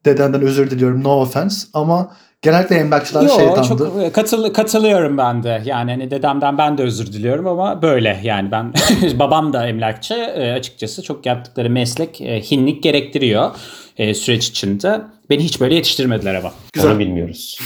dedenden 0.05 0.43
özür 0.43 0.71
diliyorum. 0.71 1.05
No 1.05 1.21
offense. 1.21 1.67
Ama 1.75 2.17
genellikle 2.43 2.77
emlakçılar 2.77 3.23
Yo, 3.23 3.29
şeytandı. 3.29 3.69
çok 3.69 4.03
e, 4.03 4.13
katıl, 4.13 4.53
katılıyorum 4.53 5.19
ben 5.19 5.43
de. 5.43 5.63
Yani 5.65 5.91
hani 5.91 6.11
dedemden 6.11 6.59
ben 6.59 6.79
de 6.79 6.83
özür 6.83 7.07
diliyorum 7.07 7.47
ama 7.47 7.83
böyle 7.83 8.21
yani 8.23 8.51
ben 8.51 8.73
babam 9.19 9.53
da 9.53 9.67
emlakçı 9.69 10.15
E, 10.15 10.53
açıkçası 10.53 11.03
çok 11.03 11.27
yaptıkları 11.27 11.71
meslek 11.71 12.21
e, 12.21 12.41
hinlik 12.41 12.83
gerektiriyor 12.83 13.51
e, 13.99 14.15
süreç 14.15 14.49
içinde. 14.49 15.01
Beni 15.31 15.45
hiç 15.45 15.61
böyle 15.61 15.75
yetiştirmediler 15.75 16.35
ama. 16.35 16.53
Güzel. 16.73 16.91
Onu 16.91 16.99
bilmiyoruz. 16.99 17.59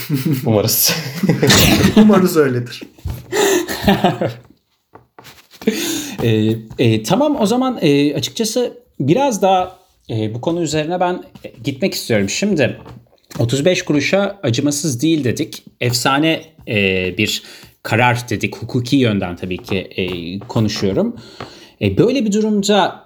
Umarız. 0.45 0.95
Umarız 1.97 2.37
öyledir. 2.37 2.81
E, 6.23 6.55
e, 6.79 7.03
tamam 7.03 7.37
o 7.41 7.45
zaman 7.45 7.77
e, 7.81 8.15
açıkçası 8.15 8.73
biraz 8.99 9.41
daha 9.41 9.78
e, 10.09 10.33
bu 10.33 10.41
konu 10.41 10.61
üzerine 10.61 10.99
ben 10.99 11.23
e, 11.43 11.51
gitmek 11.63 11.93
istiyorum. 11.93 12.29
Şimdi 12.29 12.77
35 13.39 13.85
kuruşa 13.85 14.39
acımasız 14.43 15.01
değil 15.01 15.23
dedik. 15.23 15.63
Efsane 15.81 16.41
e, 16.67 17.17
bir 17.17 17.43
karar 17.83 18.29
dedik. 18.29 18.57
Hukuki 18.57 18.95
yönden 18.95 19.35
tabii 19.35 19.57
ki 19.57 19.77
e, 19.77 20.03
konuşuyorum. 20.39 21.15
E, 21.81 21.97
böyle 21.97 22.25
bir 22.25 22.31
durumda 22.31 23.05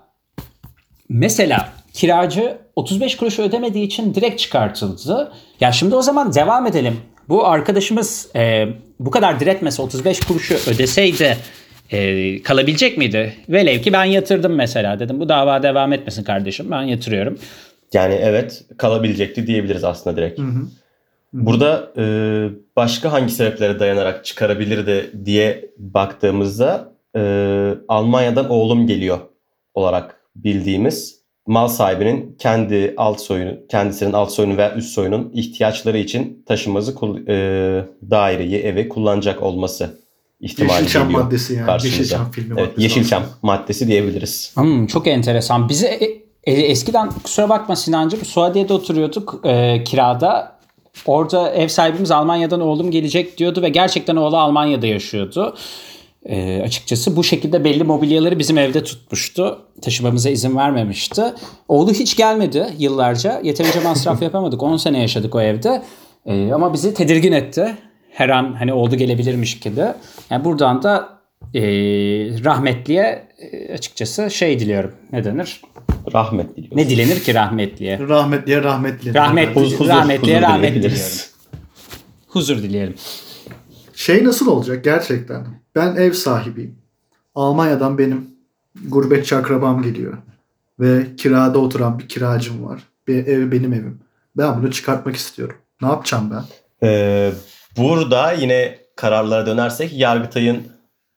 mesela 1.09 1.73
kiracı 1.93 2.57
35 2.75 3.17
kuruş 3.17 3.39
ödemediği 3.39 3.85
için 3.85 4.15
direkt 4.15 4.39
çıkartıldı. 4.39 5.31
Ya 5.59 5.71
şimdi 5.71 5.95
o 5.95 6.01
zaman 6.01 6.33
devam 6.33 6.67
edelim. 6.67 6.97
Bu 7.29 7.47
arkadaşımız 7.47 8.29
e, 8.35 8.67
bu 8.99 9.11
kadar 9.11 9.39
diretmese 9.39 9.81
35 9.81 10.19
kuruşu 10.19 10.55
ödeseydi 10.67 11.37
e, 11.93 12.41
kalabilecek 12.41 12.97
miydi? 12.97 13.33
Velev 13.49 13.81
ki 13.81 13.93
ben 13.93 14.03
yatırdım 14.03 14.55
mesela 14.55 14.99
dedim. 14.99 15.19
Bu 15.19 15.29
dava 15.29 15.63
devam 15.63 15.93
etmesin 15.93 16.23
kardeşim 16.23 16.71
ben 16.71 16.81
yatırıyorum. 16.81 17.37
Yani 17.93 18.13
evet 18.13 18.63
kalabilecekti 18.77 19.47
diyebiliriz 19.47 19.83
aslında 19.83 20.17
direkt. 20.17 20.39
Burada 21.33 21.91
e, 21.97 22.03
başka 22.75 23.11
hangi 23.11 23.33
sebeplere 23.33 23.79
dayanarak 23.79 24.25
çıkarabilirdi 24.25 25.11
diye 25.25 25.65
baktığımızda 25.77 26.93
e, 27.15 27.21
Almanya'dan 27.87 28.49
oğlum 28.49 28.87
geliyor 28.87 29.19
olarak 29.73 30.21
bildiğimiz 30.35 31.23
mal 31.47 31.67
sahibinin 31.67 32.35
kendi 32.39 32.93
alt 32.97 33.21
soyunu, 33.21 33.51
kendisinin 33.69 34.13
alt 34.13 34.31
soyunu 34.31 34.57
veya 34.57 34.75
üst 34.75 34.89
soyunun 34.89 35.31
ihtiyaçları 35.33 35.97
için 35.97 36.43
taşıması 36.45 36.95
kul- 36.95 37.27
e, 37.27 37.85
daireyi, 38.11 38.57
evi 38.59 38.89
kullanacak 38.89 39.41
olması 39.43 40.02
ihtimali 40.43 40.73
Yeşilçam 40.79 41.03
geliyor 41.03 41.23
maddesi 41.23 41.53
yani. 41.53 41.65
karşımıza. 41.65 41.97
Yeşilçam 41.97 42.31
filmi 42.31 42.53
Evet, 42.57 42.67
maddesi 42.69 42.83
Yeşilçam 42.83 43.23
aslında. 43.23 43.37
maddesi 43.41 43.87
diyebiliriz. 43.87 44.51
Hmm, 44.55 44.87
çok 44.87 45.07
enteresan. 45.07 45.69
Bize 45.69 45.87
e, 45.87 46.05
e, 46.43 46.61
eskiden 46.61 47.09
kusura 47.23 47.49
bakma 47.49 47.75
Sinancığım 47.75 48.25
Suadiye'de 48.25 48.73
oturuyorduk 48.73 49.41
e, 49.45 49.83
kirada. 49.83 50.53
Orada 51.05 51.49
ev 51.53 51.67
sahibimiz 51.67 52.11
Almanya'dan 52.11 52.61
oğlum 52.61 52.91
gelecek 52.91 53.37
diyordu 53.37 53.61
ve 53.61 53.69
gerçekten 53.69 54.15
oğlu 54.15 54.37
Almanya'da 54.37 54.87
yaşıyordu. 54.87 55.55
E, 56.25 56.61
açıkçası 56.61 57.15
bu 57.15 57.23
şekilde 57.23 57.63
belli 57.63 57.83
mobilyaları 57.83 58.39
bizim 58.39 58.57
evde 58.57 58.83
tutmuştu. 58.83 59.59
Taşımamıza 59.81 60.29
izin 60.29 60.57
vermemişti. 60.57 61.23
Oğlu 61.67 61.91
hiç 61.93 62.15
gelmedi 62.17 62.67
yıllarca. 62.79 63.41
Yeterince 63.43 63.79
masraf 63.79 64.21
yapamadık. 64.21 64.63
10 64.63 64.77
sene 64.77 65.01
yaşadık 65.01 65.35
o 65.35 65.41
evde. 65.41 65.83
E, 66.25 66.53
ama 66.53 66.73
bizi 66.73 66.93
tedirgin 66.93 67.31
etti. 67.31 67.75
Her 68.13 68.29
an 68.29 68.53
hani 68.59 68.73
oğlu 68.73 68.95
gelebilirmiş 68.97 69.59
gibi. 69.59 69.85
Yani 70.29 70.45
buradan 70.45 70.83
da 70.83 71.19
e, 71.53 71.61
rahmetliye 72.43 73.27
e, 73.39 73.73
açıkçası 73.73 74.31
şey 74.31 74.59
diliyorum. 74.59 74.91
Ne 75.11 75.23
denir? 75.23 75.61
Rahmet 76.13 76.57
diliyoruz. 76.57 76.77
Ne 76.77 76.89
dilenir 76.89 77.19
ki 77.19 77.33
rahmetliye? 77.33 77.99
Rahmetliye 77.99 78.63
rahmetli. 78.63 79.13
Rahmet- 79.13 79.53
Huz- 79.55 79.73
huzur, 79.79 79.87
Rahmetliye 79.89 80.37
huzur 80.37 80.47
rahmet 80.47 80.69
dileyebiliriz. 80.69 81.31
Huzur 82.27 82.57
dileyelim. 82.57 82.95
Şey 83.95 84.23
nasıl 84.23 84.47
olacak 84.47 84.83
gerçekten? 84.83 85.45
Ben 85.75 85.95
ev 85.95 86.11
sahibiyim. 86.11 86.75
Almanya'dan 87.35 87.97
benim 87.97 88.27
gurbetçi 88.87 89.35
akrabam 89.35 89.81
geliyor. 89.81 90.17
Ve 90.79 91.15
kirada 91.17 91.59
oturan 91.59 91.99
bir 91.99 92.07
kiracım 92.07 92.65
var. 92.65 92.83
Bir 93.07 93.27
ev 93.27 93.51
benim 93.51 93.73
evim. 93.73 93.99
Ben 94.37 94.61
bunu 94.61 94.71
çıkartmak 94.71 95.15
istiyorum. 95.15 95.55
Ne 95.81 95.87
yapacağım 95.87 96.31
ben? 96.31 96.43
Ee, 96.87 97.31
burada 97.77 98.31
yine 98.31 98.77
kararlara 98.95 99.45
dönersek 99.45 99.93
Yargıtay'ın 99.93 100.63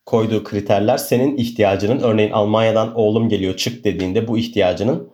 koyduğu 0.05 0.43
kriterler 0.43 0.97
senin 0.97 1.37
ihtiyacının 1.37 1.99
örneğin 1.99 2.31
Almanya'dan 2.31 2.95
oğlum 2.95 3.29
geliyor 3.29 3.55
çık 3.55 3.83
dediğinde 3.83 4.27
bu 4.27 4.37
ihtiyacının 4.37 5.09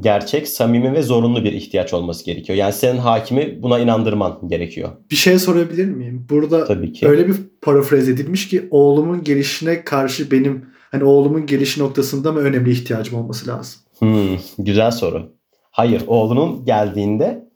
gerçek, 0.00 0.48
samimi 0.48 0.92
ve 0.92 1.02
zorunlu 1.02 1.44
bir 1.44 1.52
ihtiyaç 1.52 1.94
olması 1.94 2.24
gerekiyor. 2.24 2.58
Yani 2.58 2.72
senin 2.72 2.98
hakimi 2.98 3.62
buna 3.62 3.78
inandırman 3.78 4.38
gerekiyor. 4.46 4.90
Bir 5.10 5.16
şey 5.16 5.38
sorabilir 5.38 5.88
miyim? 5.88 6.26
Burada 6.30 6.64
Tabii 6.64 6.92
ki. 6.92 7.08
öyle 7.08 7.28
bir 7.28 7.36
parafraz 7.62 8.08
edilmiş 8.08 8.48
ki 8.48 8.68
oğlumun 8.70 9.24
gelişine 9.24 9.84
karşı 9.84 10.30
benim 10.30 10.64
hani 10.90 11.04
oğlumun 11.04 11.46
gelişi 11.46 11.80
noktasında 11.80 12.32
mı 12.32 12.38
önemli 12.38 12.70
ihtiyacım 12.70 13.18
olması 13.18 13.50
lazım? 13.50 13.80
Hmm, 13.98 14.38
güzel 14.58 14.90
soru. 14.90 15.32
Hayır, 15.70 16.02
oğlunun 16.06 16.64
geldiğinde 16.64 17.47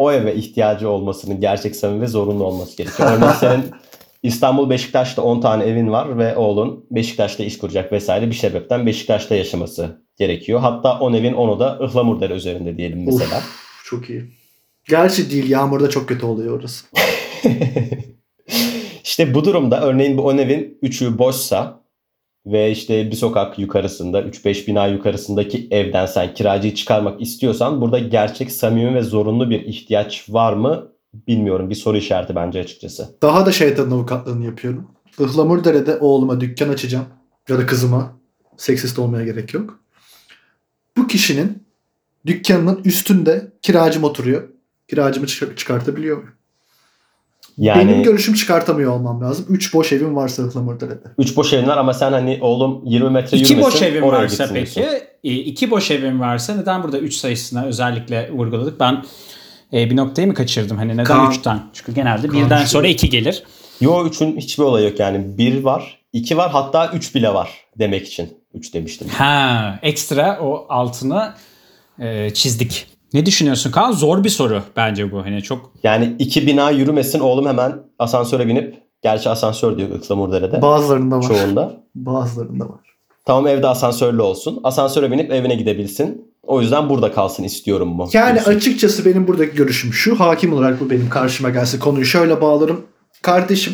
o 0.00 0.12
eve 0.12 0.34
ihtiyacı 0.34 0.90
olmasının 0.90 1.40
gerçek, 1.40 1.76
samimi 1.76 2.00
ve 2.00 2.06
zorunlu 2.06 2.44
olması 2.44 2.76
gerekiyor. 2.76 3.08
Örneğin 3.12 3.32
senin 3.40 3.64
İstanbul 4.22 4.70
Beşiktaş'ta 4.70 5.22
10 5.22 5.40
tane 5.40 5.64
evin 5.64 5.92
var 5.92 6.18
ve 6.18 6.36
oğlun 6.36 6.86
Beşiktaş'ta 6.90 7.44
iş 7.44 7.58
kuracak 7.58 7.92
vesaire 7.92 8.26
bir 8.26 8.34
sebepten 8.34 8.86
Beşiktaş'ta 8.86 9.34
yaşaması 9.34 10.04
gerekiyor. 10.16 10.60
Hatta 10.60 10.98
10 10.98 11.12
evin 11.12 11.32
10'u 11.32 11.60
da 11.60 11.78
Ihlamurdere 11.84 12.34
üzerinde 12.34 12.76
diyelim 12.76 13.04
mesela. 13.04 13.38
Uf, 13.38 13.84
çok 13.84 14.10
iyi. 14.10 14.24
Gerçi 14.88 15.30
değil 15.30 15.50
yağmurda 15.50 15.90
çok 15.90 16.08
kötü 16.08 16.26
oluyor 16.26 16.60
orası. 16.60 16.86
işte 19.04 19.34
bu 19.34 19.44
durumda 19.44 19.80
örneğin 19.80 20.18
bu 20.18 20.22
10 20.22 20.38
evin 20.38 20.78
3'ü 20.82 21.18
boşsa 21.18 21.82
ve 22.46 22.70
işte 22.70 23.10
bir 23.10 23.16
sokak 23.16 23.58
yukarısında 23.58 24.20
3-5 24.22 24.66
bina 24.66 24.86
yukarısındaki 24.86 25.68
evden 25.70 26.06
sen 26.06 26.34
kiracıyı 26.34 26.74
çıkarmak 26.74 27.22
istiyorsan 27.22 27.80
burada 27.80 27.98
gerçek 27.98 28.52
samimi 28.52 28.94
ve 28.94 29.02
zorunlu 29.02 29.50
bir 29.50 29.60
ihtiyaç 29.60 30.24
var 30.28 30.52
mı 30.52 30.88
bilmiyorum. 31.14 31.70
Bir 31.70 31.74
soru 31.74 31.96
işareti 31.96 32.34
bence 32.34 32.60
açıkçası. 32.60 33.08
Daha 33.22 33.46
da 33.46 33.52
şeytanın 33.52 33.90
avukatlığını 33.90 34.44
yapıyorum. 34.44 34.90
Ihlamurdere'de 35.18 35.96
oğluma 35.96 36.40
dükkan 36.40 36.68
açacağım. 36.68 37.06
Ya 37.48 37.58
da 37.58 37.66
kızıma. 37.66 38.20
Seksist 38.56 38.98
olmaya 38.98 39.24
gerek 39.24 39.54
yok. 39.54 39.80
Bu 40.96 41.06
kişinin 41.06 41.62
dükkanının 42.26 42.80
üstünde 42.84 43.52
kiracım 43.62 44.04
oturuyor. 44.04 44.48
Kiracımı 44.88 45.26
çıkar- 45.26 45.56
çıkartabiliyor 45.56 46.16
muyum? 46.16 46.32
Yani 47.60 47.88
Benim 47.88 48.02
görüşüm 48.02 48.34
çıkartamıyor 48.34 48.92
olmam 48.92 49.22
lazım. 49.22 49.46
3 49.48 49.74
boş 49.74 49.92
evim 49.92 50.16
varsa 50.16 50.46
Ihlamurdere'de. 50.46 51.08
3 51.18 51.36
boş 51.36 51.52
evin 51.52 51.66
var 51.66 51.78
ama 51.78 51.94
sen 51.94 52.12
hani 52.12 52.38
oğlum 52.40 52.82
20 52.84 53.10
metre 53.10 53.38
İki 53.38 53.52
yürümesin 53.52 53.74
boş 53.74 53.82
evin 53.82 54.02
oraya 54.02 54.22
varsa 54.22 54.48
peki, 54.54 54.84
iki 55.22 55.70
boş 55.70 55.90
evin 55.90 56.20
varsa 56.20 56.56
neden 56.56 56.82
burada 56.82 56.98
3 56.98 57.14
sayısına 57.14 57.64
özellikle 57.64 58.30
vurguladık? 58.32 58.80
Ben 58.80 59.04
e, 59.72 59.90
bir 59.90 59.96
noktayı 59.96 60.28
mı 60.28 60.34
kaçırdım? 60.34 60.76
Hani 60.76 60.92
neden 60.92 61.04
Kaan- 61.04 61.32
3'ten? 61.32 61.60
Çünkü 61.72 61.94
genelde 61.94 62.28
Kaan 62.28 62.44
birden 62.44 62.58
şey- 62.58 62.66
sonra 62.66 62.86
2 62.86 63.10
gelir. 63.10 63.42
Yo 63.80 64.06
3'ün 64.06 64.36
hiçbir 64.36 64.64
olayı 64.64 64.88
yok 64.88 65.00
yani. 65.00 65.38
1 65.38 65.64
var, 65.64 65.98
2 66.12 66.36
var 66.36 66.50
hatta 66.50 66.92
3 66.94 67.14
bile 67.14 67.34
var 67.34 67.50
demek 67.78 68.06
için 68.06 68.28
3 68.54 68.74
demiştim. 68.74 69.08
Ha, 69.08 69.78
ekstra 69.82 70.38
o 70.40 70.66
altını 70.68 71.32
e, 71.98 72.30
çizdik. 72.34 72.86
Ne 73.14 73.26
düşünüyorsun 73.26 73.70
Kaan? 73.70 73.92
Zor 73.92 74.24
bir 74.24 74.28
soru 74.28 74.62
bence 74.76 75.12
bu. 75.12 75.24
Hani 75.24 75.42
çok 75.42 75.72
Yani 75.82 76.16
iki 76.18 76.46
bina 76.46 76.70
yürümesin 76.70 77.20
oğlum 77.20 77.46
hemen 77.46 77.72
asansöre 77.98 78.46
binip 78.48 78.74
gerçi 79.02 79.28
asansör 79.28 79.78
diyor 79.78 79.88
Ihlamurdere'de 80.04 80.62
Bazılarında 80.62 81.16
var. 81.18 81.22
çoğunda. 81.22 81.80
Bazılarında 81.94 82.64
var. 82.64 82.80
Tamam 83.24 83.46
evde 83.46 83.66
asansörlü 83.66 84.22
olsun. 84.22 84.60
Asansöre 84.64 85.10
binip 85.10 85.32
evine 85.32 85.54
gidebilsin. 85.54 86.30
O 86.42 86.60
yüzden 86.60 86.88
burada 86.88 87.12
kalsın 87.12 87.42
istiyorum 87.44 87.88
mu? 87.88 88.08
Yani 88.12 88.34
diyorsun. 88.34 88.52
açıkçası 88.54 89.04
benim 89.04 89.26
buradaki 89.26 89.56
görüşüm 89.56 89.92
şu. 89.92 90.20
Hakim 90.20 90.52
olarak 90.52 90.80
bu 90.80 90.90
benim 90.90 91.08
karşıma 91.08 91.50
gelse 91.50 91.78
konuyu 91.78 92.04
şöyle 92.04 92.40
bağlarım. 92.40 92.80
Kardeşim 93.22 93.72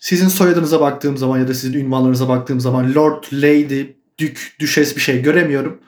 sizin 0.00 0.28
soyadınıza 0.28 0.80
baktığım 0.80 1.16
zaman 1.16 1.38
ya 1.38 1.48
da 1.48 1.54
sizin 1.54 1.78
ünvanlarınıza 1.78 2.28
baktığım 2.28 2.60
zaman 2.60 2.94
Lord, 2.94 3.24
Lady, 3.32 3.86
Dük, 4.18 4.56
Düşes 4.60 4.96
bir 4.96 5.00
şey 5.00 5.22
göremiyorum. 5.22 5.80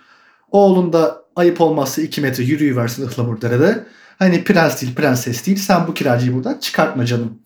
Oğlun 0.50 0.93
da 0.93 1.17
ayıp 1.37 1.61
olmazsa 1.61 2.03
2 2.03 2.21
metre 2.21 2.45
yürüyüversin 2.45 3.09
Ihlamurdere'de. 3.09 3.85
Hani 4.19 4.45
prens 4.45 4.83
değil, 4.83 4.95
prenses 4.95 5.47
değil. 5.47 5.57
Sen 5.59 5.87
bu 5.87 5.95
kiracıyı 5.95 6.35
buradan 6.35 6.59
çıkartma 6.61 7.07
canım. 7.07 7.38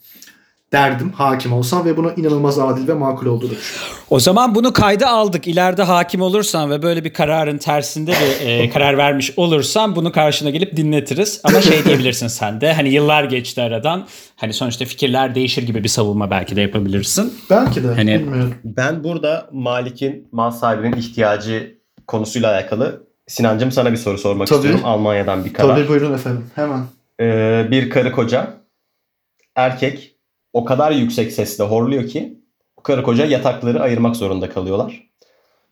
derdim 0.73 1.13
hakim 1.13 1.53
olsam 1.53 1.85
ve 1.85 1.97
bunu 1.97 2.13
inanılmaz 2.17 2.59
adil 2.59 2.89
ve 2.89 2.93
makul 2.95 3.27
olduğunu 3.27 3.51
düşünüyorum. 3.51 3.97
O 4.11 4.21
zaman 4.21 4.55
bunu 4.55 4.73
kayda 4.73 5.09
aldık. 5.09 5.47
İleride 5.49 5.83
hakim 5.83 6.21
olursan 6.23 6.71
ve 6.71 6.83
böyle 6.83 7.05
bir 7.05 7.13
kararın 7.13 7.59
tersinde 7.59 8.13
bir 8.13 8.47
e, 8.47 8.71
karar 8.73 8.97
vermiş 8.99 9.33
olursan 9.37 9.97
bunu 9.97 10.13
karşına 10.13 10.51
gelip 10.51 10.77
dinletiriz. 10.77 11.41
Ama 11.45 11.61
şey 11.61 11.85
diyebilirsin 11.85 12.29
sen 12.29 12.61
de 12.61 12.73
hani 12.73 12.89
yıllar 12.89 13.25
geçti 13.25 13.63
aradan. 13.63 14.07
Hani 14.37 14.53
sonuçta 14.53 14.85
fikirler 14.85 15.35
değişir 15.35 15.63
gibi 15.63 15.85
bir 15.85 15.89
savunma 15.89 16.31
belki 16.31 16.57
de 16.57 16.61
yapabilirsin. 16.61 17.35
Belki 17.51 17.85
de 17.85 17.89
Hani- 17.95 18.21
bilmiyorum. 18.21 18.55
Ben 18.65 19.05
burada 19.05 19.49
Malik'in 19.53 20.29
mal 20.33 20.51
sahibinin 20.51 20.97
ihtiyacı 20.97 21.80
konusuyla 22.11 22.53
alakalı 22.53 23.11
Sinancım 23.29 23.73
sana 23.73 23.93
bir 23.93 23.97
soru 23.97 24.19
sormak 24.19 24.49
Tabii. 24.49 24.57
istiyorum. 24.57 24.81
Almanya'dan 24.85 25.45
bir 25.45 25.53
karar. 25.53 25.77
Tabii 25.77 25.89
buyurun 25.89 26.15
efendim 26.15 26.45
hemen. 26.55 26.81
Ee, 27.21 27.67
bir 27.71 27.91
karı 27.91 28.13
koca 28.13 28.55
erkek 29.57 30.17
o 30.53 30.65
kadar 30.65 30.91
yüksek 30.93 31.33
sesle 31.33 31.65
horluyor 31.65 32.07
ki 32.07 32.39
bu 32.79 32.83
karı 32.83 33.03
koca 33.03 33.25
yatakları 33.25 33.83
ayırmak 33.83 34.17
zorunda 34.17 34.51
kalıyorlar. 34.51 35.11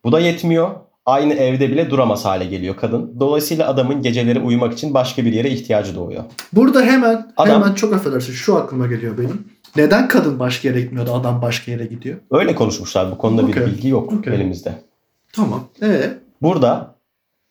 Bu 0.04 0.12
da 0.12 0.20
yetmiyor. 0.20 0.70
Aynı 1.06 1.34
evde 1.34 1.70
bile 1.70 1.90
duramaz 1.90 2.24
hale 2.24 2.44
geliyor 2.44 2.76
kadın. 2.76 3.16
Dolayısıyla 3.20 3.68
adamın 3.68 4.02
geceleri 4.02 4.40
uyumak 4.40 4.72
için 4.72 4.94
başka 4.94 5.24
bir 5.24 5.32
yere 5.32 5.50
ihtiyacı 5.50 5.94
doğuyor. 5.96 6.24
Burada 6.52 6.82
hemen 6.82 7.32
Adam- 7.36 7.62
hemen 7.62 7.74
çok 7.74 7.94
affedersin 7.94 8.32
şu 8.32 8.56
aklıma 8.56 8.86
geliyor 8.86 9.18
benim. 9.18 9.44
Neden 9.76 10.08
kadın 10.08 10.38
başka 10.38 10.68
yere 10.68 10.80
gitmiyor 10.80 11.06
da 11.06 11.12
adam 11.12 11.42
başka 11.42 11.72
yere 11.72 11.86
gidiyor? 11.86 12.18
Öyle 12.30 12.54
konuşmuşlar. 12.54 13.10
Bu 13.10 13.18
konuda 13.18 13.42
Okey. 13.42 13.54
bir 13.62 13.66
bilgi 13.66 13.88
yok 13.88 14.12
Okey. 14.12 14.34
elimizde. 14.34 14.72
Tamam. 15.32 15.64
Ee, 15.82 16.10
Burada 16.42 16.98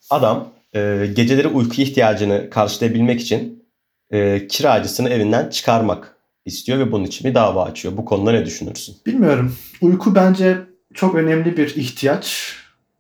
adam 0.10 0.48
e, 0.76 1.10
geceleri 1.16 1.48
uyku 1.48 1.82
ihtiyacını 1.82 2.50
karşılayabilmek 2.50 3.22
için 3.22 3.64
e, 4.12 4.48
kiracısını 4.48 5.10
evinden 5.10 5.50
çıkarmak 5.50 6.16
istiyor 6.46 6.80
ve 6.80 6.92
bunun 6.92 7.04
için 7.06 7.30
bir 7.30 7.36
dava 7.36 7.64
açıyor. 7.64 7.98
Bu 7.98 8.06
konuda 8.06 8.32
ne 8.32 8.46
düşünürsün? 8.46 8.96
bilmiyorum. 9.06 9.56
Uyku 9.82 10.16
bence 10.16 10.58
çok 10.94 11.16
önemli 11.16 11.58
bir 11.58 11.76
ihtiyaç. 11.76 12.56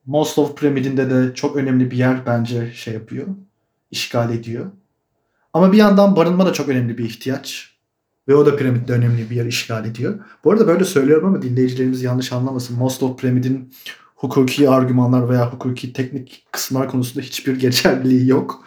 Maslow 0.05 0.55
piramidinde 0.55 1.09
de 1.09 1.35
çok 1.35 1.55
önemli 1.55 1.91
bir 1.91 1.97
yer 1.97 2.25
bence 2.25 2.71
şey 2.73 2.93
yapıyor. 2.93 3.27
işgal 3.91 4.33
ediyor. 4.33 4.65
Ama 5.53 5.71
bir 5.71 5.77
yandan 5.77 6.15
barınma 6.15 6.45
da 6.45 6.53
çok 6.53 6.69
önemli 6.69 6.97
bir 6.97 7.05
ihtiyaç. 7.05 7.77
Ve 8.27 8.35
o 8.35 8.45
da 8.45 8.55
piramitte 8.55 8.93
önemli 8.93 9.29
bir 9.29 9.35
yer 9.35 9.45
işgal 9.45 9.85
ediyor. 9.85 10.19
Bu 10.43 10.51
arada 10.51 10.67
böyle 10.67 10.83
söylüyorum 10.85 11.27
ama 11.27 11.41
dinleyicilerimiz 11.41 12.03
yanlış 12.03 12.33
anlamasın. 12.33 12.77
Maslow 12.77 13.21
piramidin 13.21 13.73
hukuki 14.17 14.69
argümanlar 14.69 15.29
veya 15.29 15.53
hukuki 15.53 15.93
teknik 15.93 16.45
kısımlar 16.51 16.89
konusunda 16.89 17.25
hiçbir 17.25 17.59
geçerliliği 17.59 18.29
yok. 18.29 18.63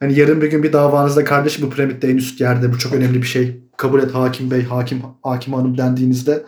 Hani 0.00 0.18
yarın 0.18 0.40
bir 0.40 0.50
gün 0.50 0.62
bir 0.62 0.72
davanızda 0.72 1.24
kardeşim 1.24 1.66
bu 1.66 1.70
piramitte 1.70 2.08
en 2.08 2.16
üst 2.16 2.40
yerde 2.40 2.72
bu 2.72 2.78
çok 2.78 2.92
önemli 2.92 3.22
bir 3.22 3.26
şey. 3.26 3.60
Kabul 3.76 4.02
et 4.02 4.14
hakim 4.14 4.50
bey, 4.50 4.64
hakim 4.64 5.02
hakim 5.22 5.54
hanım 5.54 5.78
dendiğinizde 5.78 6.44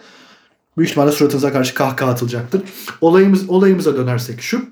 büyük 0.79 0.91
ihtimalle 0.91 1.13
suratınıza 1.13 1.53
karşı 1.53 1.75
kahkaha 1.75 2.11
atılacaktır. 2.11 2.63
Olayımız 3.01 3.51
olayımıza 3.51 3.97
dönersek 3.97 4.41
şu. 4.41 4.65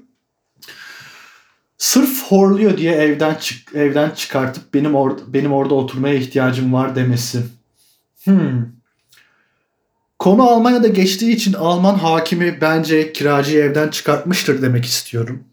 Sırf 1.79 2.23
horluyor 2.23 2.77
diye 2.77 2.93
evden 2.93 3.35
çık 3.35 3.75
evden 3.75 4.11
çıkartıp 4.11 4.75
benim 4.75 4.95
orada 4.95 5.21
benim 5.29 5.53
orada 5.53 5.75
oturmaya 5.75 6.15
ihtiyacım 6.15 6.73
var 6.73 6.97
demesi. 6.97 7.43
Hmm. 8.25 8.82
Konu 10.23 10.51
Almanya'da 10.51 10.89
geçtiği 10.89 11.33
için 11.33 11.53
Alman 11.53 11.95
hakimi 11.95 12.61
bence 12.61 13.13
kiracıyı 13.13 13.65
evden 13.65 13.89
çıkartmıştır 13.89 14.63
demek 14.63 14.85
istiyorum. 14.85 15.45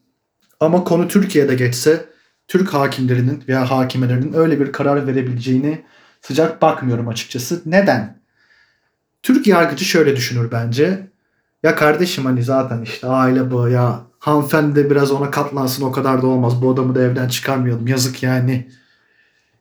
Ama 0.59 0.83
konu 0.83 1.07
Türkiye'de 1.07 1.55
geçse 1.55 2.05
Türk 2.47 2.73
hakimlerinin 2.73 3.43
veya 3.47 3.71
hakimelerinin 3.71 4.33
öyle 4.33 4.59
bir 4.59 4.71
karar 4.71 5.07
verebileceğini 5.07 5.81
sıcak 6.21 6.61
bakmıyorum 6.61 7.07
açıkçası. 7.07 7.61
Neden? 7.65 8.21
Türk 9.23 9.47
yargıcı 9.47 9.85
şöyle 9.85 10.15
düşünür 10.15 10.51
bence. 10.51 11.07
Ya 11.63 11.75
kardeşim 11.75 12.25
hani 12.25 12.43
zaten 12.43 12.81
işte 12.81 13.07
aile 13.07 13.51
bu 13.51 13.69
ya 13.69 14.01
hanımefendi 14.19 14.75
de 14.75 14.89
biraz 14.89 15.11
ona 15.11 15.31
katlansın 15.31 15.83
o 15.83 15.91
kadar 15.91 16.21
da 16.21 16.27
olmaz. 16.27 16.61
Bu 16.61 16.71
adamı 16.71 16.95
da 16.95 17.01
evden 17.01 17.27
çıkarmayalım. 17.27 17.87
Yazık 17.87 18.23
yani. 18.23 18.71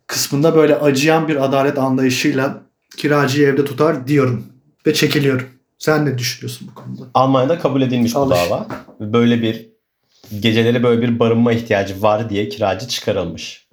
Kısmında 0.06 0.56
böyle 0.56 0.76
acıyan 0.76 1.28
bir 1.28 1.44
adalet 1.44 1.78
anlayışıyla 1.78 2.62
kiracıyı 2.96 3.49
evde 3.49 3.64
tutar 3.64 4.06
diyorum. 4.06 4.57
Ve 4.88 4.94
çekiliyorum. 4.94 5.46
Sen 5.78 6.06
ne 6.06 6.18
düşünüyorsun 6.18 6.68
bu 6.70 6.74
konuda? 6.74 7.02
Almanya'da 7.14 7.58
kabul 7.58 7.82
edilmiş 7.82 8.14
bu 8.14 8.18
Alış. 8.18 8.38
dava. 8.38 8.66
Böyle 9.00 9.42
bir 9.42 9.68
geceleri 10.40 10.82
böyle 10.82 11.02
bir 11.02 11.18
barınma 11.18 11.52
ihtiyacı 11.52 12.02
var 12.02 12.30
diye 12.30 12.48
kiracı 12.48 12.88
çıkarılmış. 12.88 13.68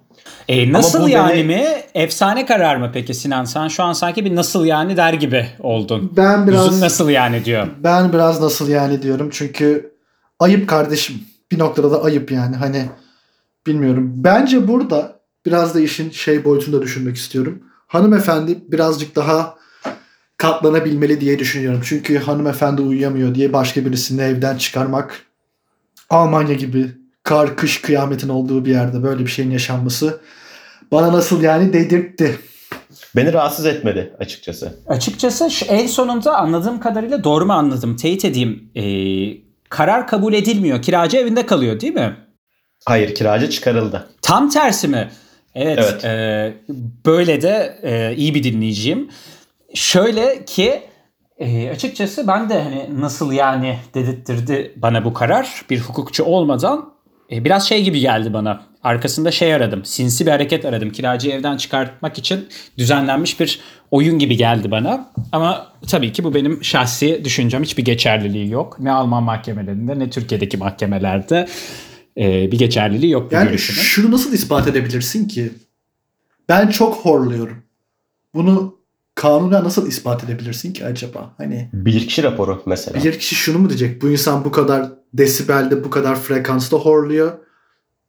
E, 0.48 0.72
nasıl 0.72 1.02
bu 1.02 1.08
yani 1.08 1.32
beni- 1.32 1.44
mi? 1.46 1.66
Efsane 1.94 2.46
karar 2.46 2.76
mı 2.76 2.90
peki 2.94 3.14
Sinan? 3.14 3.44
Sen 3.44 3.68
şu 3.68 3.82
an 3.82 3.92
sanki 3.92 4.24
bir 4.24 4.36
nasıl 4.36 4.64
yani 4.64 4.96
der 4.96 5.12
gibi 5.12 5.46
oldun. 5.60 6.12
Ben 6.16 6.46
biraz 6.48 6.66
Yüzün 6.66 6.80
nasıl 6.80 7.08
yani 7.10 7.44
diyor. 7.44 7.66
ben 7.78 8.12
biraz 8.12 8.40
nasıl 8.40 8.68
yani 8.68 9.02
diyorum. 9.02 9.28
Çünkü 9.32 9.94
ayıp 10.40 10.68
kardeşim. 10.68 11.16
Bir 11.52 11.58
noktada 11.58 11.90
da 11.90 12.02
ayıp 12.02 12.32
yani. 12.32 12.56
Hani 12.56 12.84
bilmiyorum. 13.66 14.12
Bence 14.16 14.68
burada 14.68 15.20
biraz 15.46 15.74
da 15.74 15.80
işin 15.80 16.10
şey 16.10 16.44
boyutunda 16.44 16.82
düşünmek 16.82 17.16
istiyorum. 17.16 17.62
Hanımefendi 17.86 18.58
birazcık 18.72 19.16
daha 19.16 19.55
katlanabilmeli 20.36 21.20
diye 21.20 21.38
düşünüyorum. 21.38 21.80
Çünkü 21.84 22.18
hanımefendi 22.18 22.82
uyuyamıyor 22.82 23.34
diye 23.34 23.52
başka 23.52 23.84
birisini 23.84 24.22
evden 24.22 24.56
çıkarmak 24.56 25.26
Almanya 26.10 26.54
gibi 26.54 26.86
kar 27.22 27.56
kış 27.56 27.80
kıyametin 27.80 28.28
olduğu 28.28 28.64
bir 28.64 28.70
yerde 28.70 29.02
böyle 29.02 29.20
bir 29.20 29.30
şeyin 29.30 29.50
yaşanması 29.50 30.20
bana 30.92 31.12
nasıl 31.12 31.42
yani 31.42 31.72
dedirtti. 31.72 32.38
Beni 33.16 33.32
rahatsız 33.32 33.66
etmedi 33.66 34.14
açıkçası. 34.18 34.72
Açıkçası 34.86 35.50
şu 35.50 35.64
en 35.64 35.86
sonunda 35.86 36.36
anladığım 36.36 36.80
kadarıyla 36.80 37.24
doğru 37.24 37.46
mu 37.46 37.52
anladım? 37.52 37.96
Teyit 37.96 38.24
edeyim. 38.24 38.70
E, 38.76 38.82
karar 39.68 40.06
kabul 40.06 40.32
edilmiyor. 40.32 40.82
Kiracı 40.82 41.16
evinde 41.16 41.46
kalıyor 41.46 41.80
değil 41.80 41.94
mi? 41.94 42.16
Hayır 42.84 43.14
kiracı 43.14 43.50
çıkarıldı. 43.50 44.08
Tam 44.22 44.50
tersi 44.50 44.88
mi? 44.88 45.10
Evet. 45.54 45.78
Evet. 45.78 46.04
e, 46.04 46.54
böyle 47.06 47.42
de 47.42 47.78
e, 47.82 48.14
iyi 48.16 48.34
bir 48.34 48.42
dinleyiciyim. 48.42 49.08
Şöyle 49.76 50.44
ki 50.44 50.82
e, 51.38 51.70
açıkçası 51.70 52.26
ben 52.26 52.48
de 52.48 52.62
hani 52.62 53.00
nasıl 53.00 53.32
yani 53.32 53.78
dedirttirdi 53.94 54.72
bana 54.76 55.04
bu 55.04 55.12
karar 55.12 55.64
bir 55.70 55.80
hukukçu 55.80 56.24
olmadan 56.24 56.92
e, 57.32 57.44
biraz 57.44 57.68
şey 57.68 57.84
gibi 57.84 58.00
geldi 58.00 58.32
bana. 58.32 58.62
Arkasında 58.82 59.30
şey 59.30 59.54
aradım. 59.54 59.84
Sinsi 59.84 60.26
bir 60.26 60.30
hareket 60.30 60.64
aradım. 60.64 60.90
Kiracıyı 60.90 61.34
evden 61.34 61.56
çıkartmak 61.56 62.18
için 62.18 62.48
düzenlenmiş 62.78 63.40
bir 63.40 63.60
oyun 63.90 64.18
gibi 64.18 64.36
geldi 64.36 64.70
bana. 64.70 65.12
Ama 65.32 65.72
tabii 65.88 66.12
ki 66.12 66.24
bu 66.24 66.34
benim 66.34 66.64
şahsi 66.64 67.24
düşüncem. 67.24 67.62
Hiçbir 67.62 67.84
geçerliliği 67.84 68.50
yok. 68.50 68.80
Ne 68.80 68.92
Alman 68.92 69.22
mahkemelerinde 69.22 69.98
ne 69.98 70.10
Türkiye'deki 70.10 70.56
mahkemelerde 70.56 71.48
e, 72.18 72.52
bir 72.52 72.58
geçerliliği 72.58 73.12
yok 73.12 73.32
Yani 73.32 73.48
görüşümün. 73.48 73.80
şunu 73.80 74.10
nasıl 74.10 74.32
ispat 74.32 74.68
edebilirsin 74.68 75.28
ki? 75.28 75.52
Ben 76.48 76.68
çok 76.68 76.96
horluyorum. 76.96 77.62
Bunu 78.34 78.75
kanunen 79.16 79.64
nasıl 79.64 79.86
ispat 79.88 80.24
edebilirsin 80.24 80.72
ki 80.72 80.84
acaba? 80.86 81.34
Hani 81.38 81.70
Bilirkişi 81.72 82.22
raporu 82.22 82.62
mesela. 82.66 83.04
bir 83.04 83.18
kişi 83.18 83.34
şunu 83.34 83.58
mu 83.58 83.68
diyecek? 83.68 84.02
Bu 84.02 84.08
insan 84.10 84.44
bu 84.44 84.50
kadar 84.50 84.86
desibelde, 85.14 85.84
bu 85.84 85.90
kadar 85.90 86.16
frekansta 86.16 86.76
horluyor. 86.76 87.32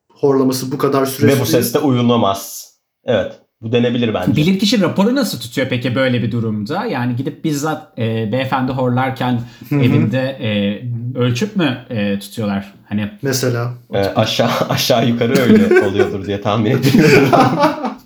Horlaması 0.09 0.71
bu 0.71 0.77
kadar 0.77 1.05
süre 1.05 1.27
Ve 1.27 1.39
bu 1.39 1.45
seste 1.45 1.79
uyunamaz. 1.79 2.71
Evet. 3.05 3.31
Bu 3.61 3.71
denebilir 3.71 4.13
bence. 4.13 4.35
Bilirkişi 4.35 4.81
raporu 4.81 5.15
nasıl 5.15 5.39
tutuyor 5.39 5.67
peki 5.69 5.95
böyle 5.95 6.23
bir 6.23 6.31
durumda? 6.31 6.85
Yani 6.85 7.15
gidip 7.15 7.43
bizzat 7.43 7.99
e, 7.99 8.31
beyefendi 8.31 8.71
horlarken 8.71 9.41
evinde 9.71 10.19
e, 10.19 10.81
ölçüp 11.19 11.55
mü 11.55 11.77
e, 11.89 12.19
tutuyorlar? 12.19 12.73
Hani 12.89 13.11
Mesela. 13.21 13.73
Ee, 13.93 13.97
aşağı 13.97 14.49
aşağı 14.69 15.07
yukarı 15.07 15.37
öyle 15.41 15.81
oluyordur 15.87 16.25
diye 16.25 16.41
tahmin 16.41 16.71
ediyorum. 16.77 17.29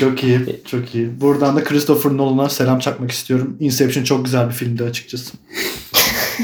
Çok 0.00 0.24
iyi. 0.24 0.40
Çok 0.66 0.94
iyi. 0.94 1.20
Buradan 1.20 1.56
da 1.56 1.64
Christopher 1.64 2.16
Nolan'a 2.16 2.48
selam 2.48 2.78
çakmak 2.78 3.10
istiyorum. 3.10 3.56
Inception 3.60 4.04
çok 4.04 4.24
güzel 4.24 4.48
bir 4.48 4.52
filmdi 4.52 4.84
açıkçası. 4.84 5.36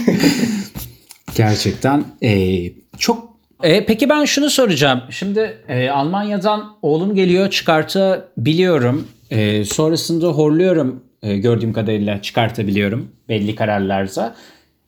gerçekten 1.36 2.04
e, 2.22 2.62
çok... 2.98 3.36
E, 3.62 3.86
peki 3.86 4.08
ben 4.08 4.24
şunu 4.24 4.50
soracağım. 4.50 5.02
Şimdi 5.10 5.58
e, 5.68 5.88
Almanya'dan 5.88 6.76
oğlum 6.82 7.14
geliyor 7.14 7.50
çıkartabiliyorum. 7.50 9.08
E, 9.30 9.64
sonrasında 9.64 10.26
horluyorum 10.26 11.02
e, 11.22 11.36
gördüğüm 11.36 11.72
kadarıyla 11.72 12.22
çıkartabiliyorum 12.22 13.08
belli 13.28 13.54
kararlarsa. 13.54 14.34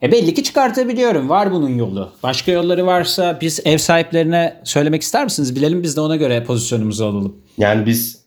E 0.02 0.12
belli 0.12 0.34
ki 0.34 0.42
çıkartabiliyorum. 0.42 1.28
Var 1.28 1.52
bunun 1.52 1.78
yolu. 1.78 2.12
Başka 2.22 2.52
yolları 2.52 2.86
varsa 2.86 3.38
biz 3.40 3.60
ev 3.64 3.78
sahiplerine 3.78 4.60
söylemek 4.64 5.02
ister 5.02 5.24
misiniz? 5.24 5.56
Bilelim 5.56 5.82
biz 5.82 5.96
de 5.96 6.00
ona 6.00 6.16
göre 6.16 6.44
pozisyonumuzu 6.44 7.04
alalım. 7.04 7.36
Yani 7.58 7.86
biz 7.86 8.17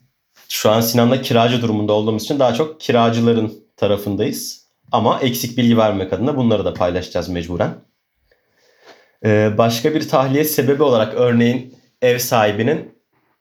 şu 0.51 0.71
an 0.71 0.81
Sinan'la 0.81 1.21
kiracı 1.21 1.61
durumunda 1.61 1.93
olduğumuz 1.93 2.23
için 2.23 2.39
daha 2.39 2.53
çok 2.53 2.79
kiracıların 2.79 3.53
tarafındayız. 3.77 4.65
Ama 4.91 5.19
eksik 5.19 5.57
bilgi 5.57 5.77
vermek 5.77 6.13
adına 6.13 6.37
bunları 6.37 6.65
da 6.65 6.73
paylaşacağız 6.73 7.29
mecburen. 7.29 7.73
Ee, 9.25 9.51
başka 9.57 9.95
bir 9.95 10.09
tahliye 10.09 10.43
sebebi 10.43 10.83
olarak 10.83 11.13
örneğin 11.13 11.75
ev 12.01 12.17
sahibinin 12.17 12.95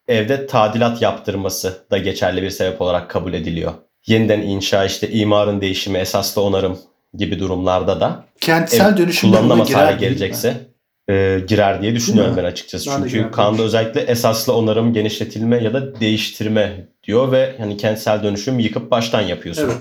evde 0.08 0.46
tadilat 0.46 1.02
yaptırması 1.02 1.86
da 1.90 1.98
geçerli 1.98 2.42
bir 2.42 2.50
sebep 2.50 2.80
olarak 2.80 3.10
kabul 3.10 3.34
ediliyor. 3.34 3.72
yeniden 4.06 4.40
inşa, 4.40 4.84
işte 4.84 5.10
imarın 5.10 5.60
değişimi, 5.60 5.98
esaslı 5.98 6.42
onarım 6.42 6.78
gibi 7.14 7.38
durumlarda 7.38 8.00
da 8.00 8.24
Kentsel 8.40 8.96
buna 8.96 9.10
kullanılamaz 9.20 9.74
hale 9.74 9.96
gelecekse 9.96 10.56
e, 11.08 11.40
girer 11.48 11.82
diye 11.82 11.94
düşünüyorum 11.94 12.36
ben 12.36 12.44
açıkçası. 12.44 12.90
Ben 12.90 13.08
Çünkü 13.08 13.30
kanunda 13.30 13.62
özellikle 13.62 14.00
esaslı 14.00 14.56
onarım, 14.56 14.92
genişletilme 14.92 15.62
ya 15.62 15.74
da 15.74 16.00
değiştirme 16.00 16.89
diyor 17.04 17.32
ve 17.32 17.54
hani 17.58 17.76
kentsel 17.76 18.22
dönüşüm 18.22 18.58
yıkıp 18.58 18.90
baştan 18.90 19.20
yapıyorsun. 19.20 19.64
Evet. 19.64 19.76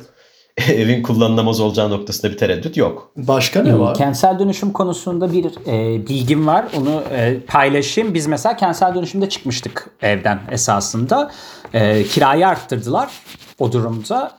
Evin 0.69 1.03
kullanılamaz 1.03 1.59
olacağı 1.59 1.89
noktasında 1.89 2.31
bir 2.31 2.37
tereddüt 2.37 2.77
yok. 2.77 3.11
Başka 3.17 3.63
ne 3.63 3.79
var? 3.79 3.95
Kentsel 3.95 4.39
dönüşüm 4.39 4.71
konusunda 4.71 5.33
bir 5.33 5.45
e, 5.67 6.07
bilgim 6.07 6.47
var. 6.47 6.65
Onu 6.77 7.03
e, 7.11 7.39
paylaşayım. 7.47 8.13
Biz 8.13 8.27
mesela 8.27 8.55
kentsel 8.55 8.95
dönüşümde 8.95 9.29
çıkmıştık 9.29 9.89
evden 10.01 10.39
esasında. 10.51 11.31
E, 11.73 12.03
kirayı 12.03 12.47
arttırdılar 12.47 13.09
o 13.59 13.71
durumda. 13.71 14.38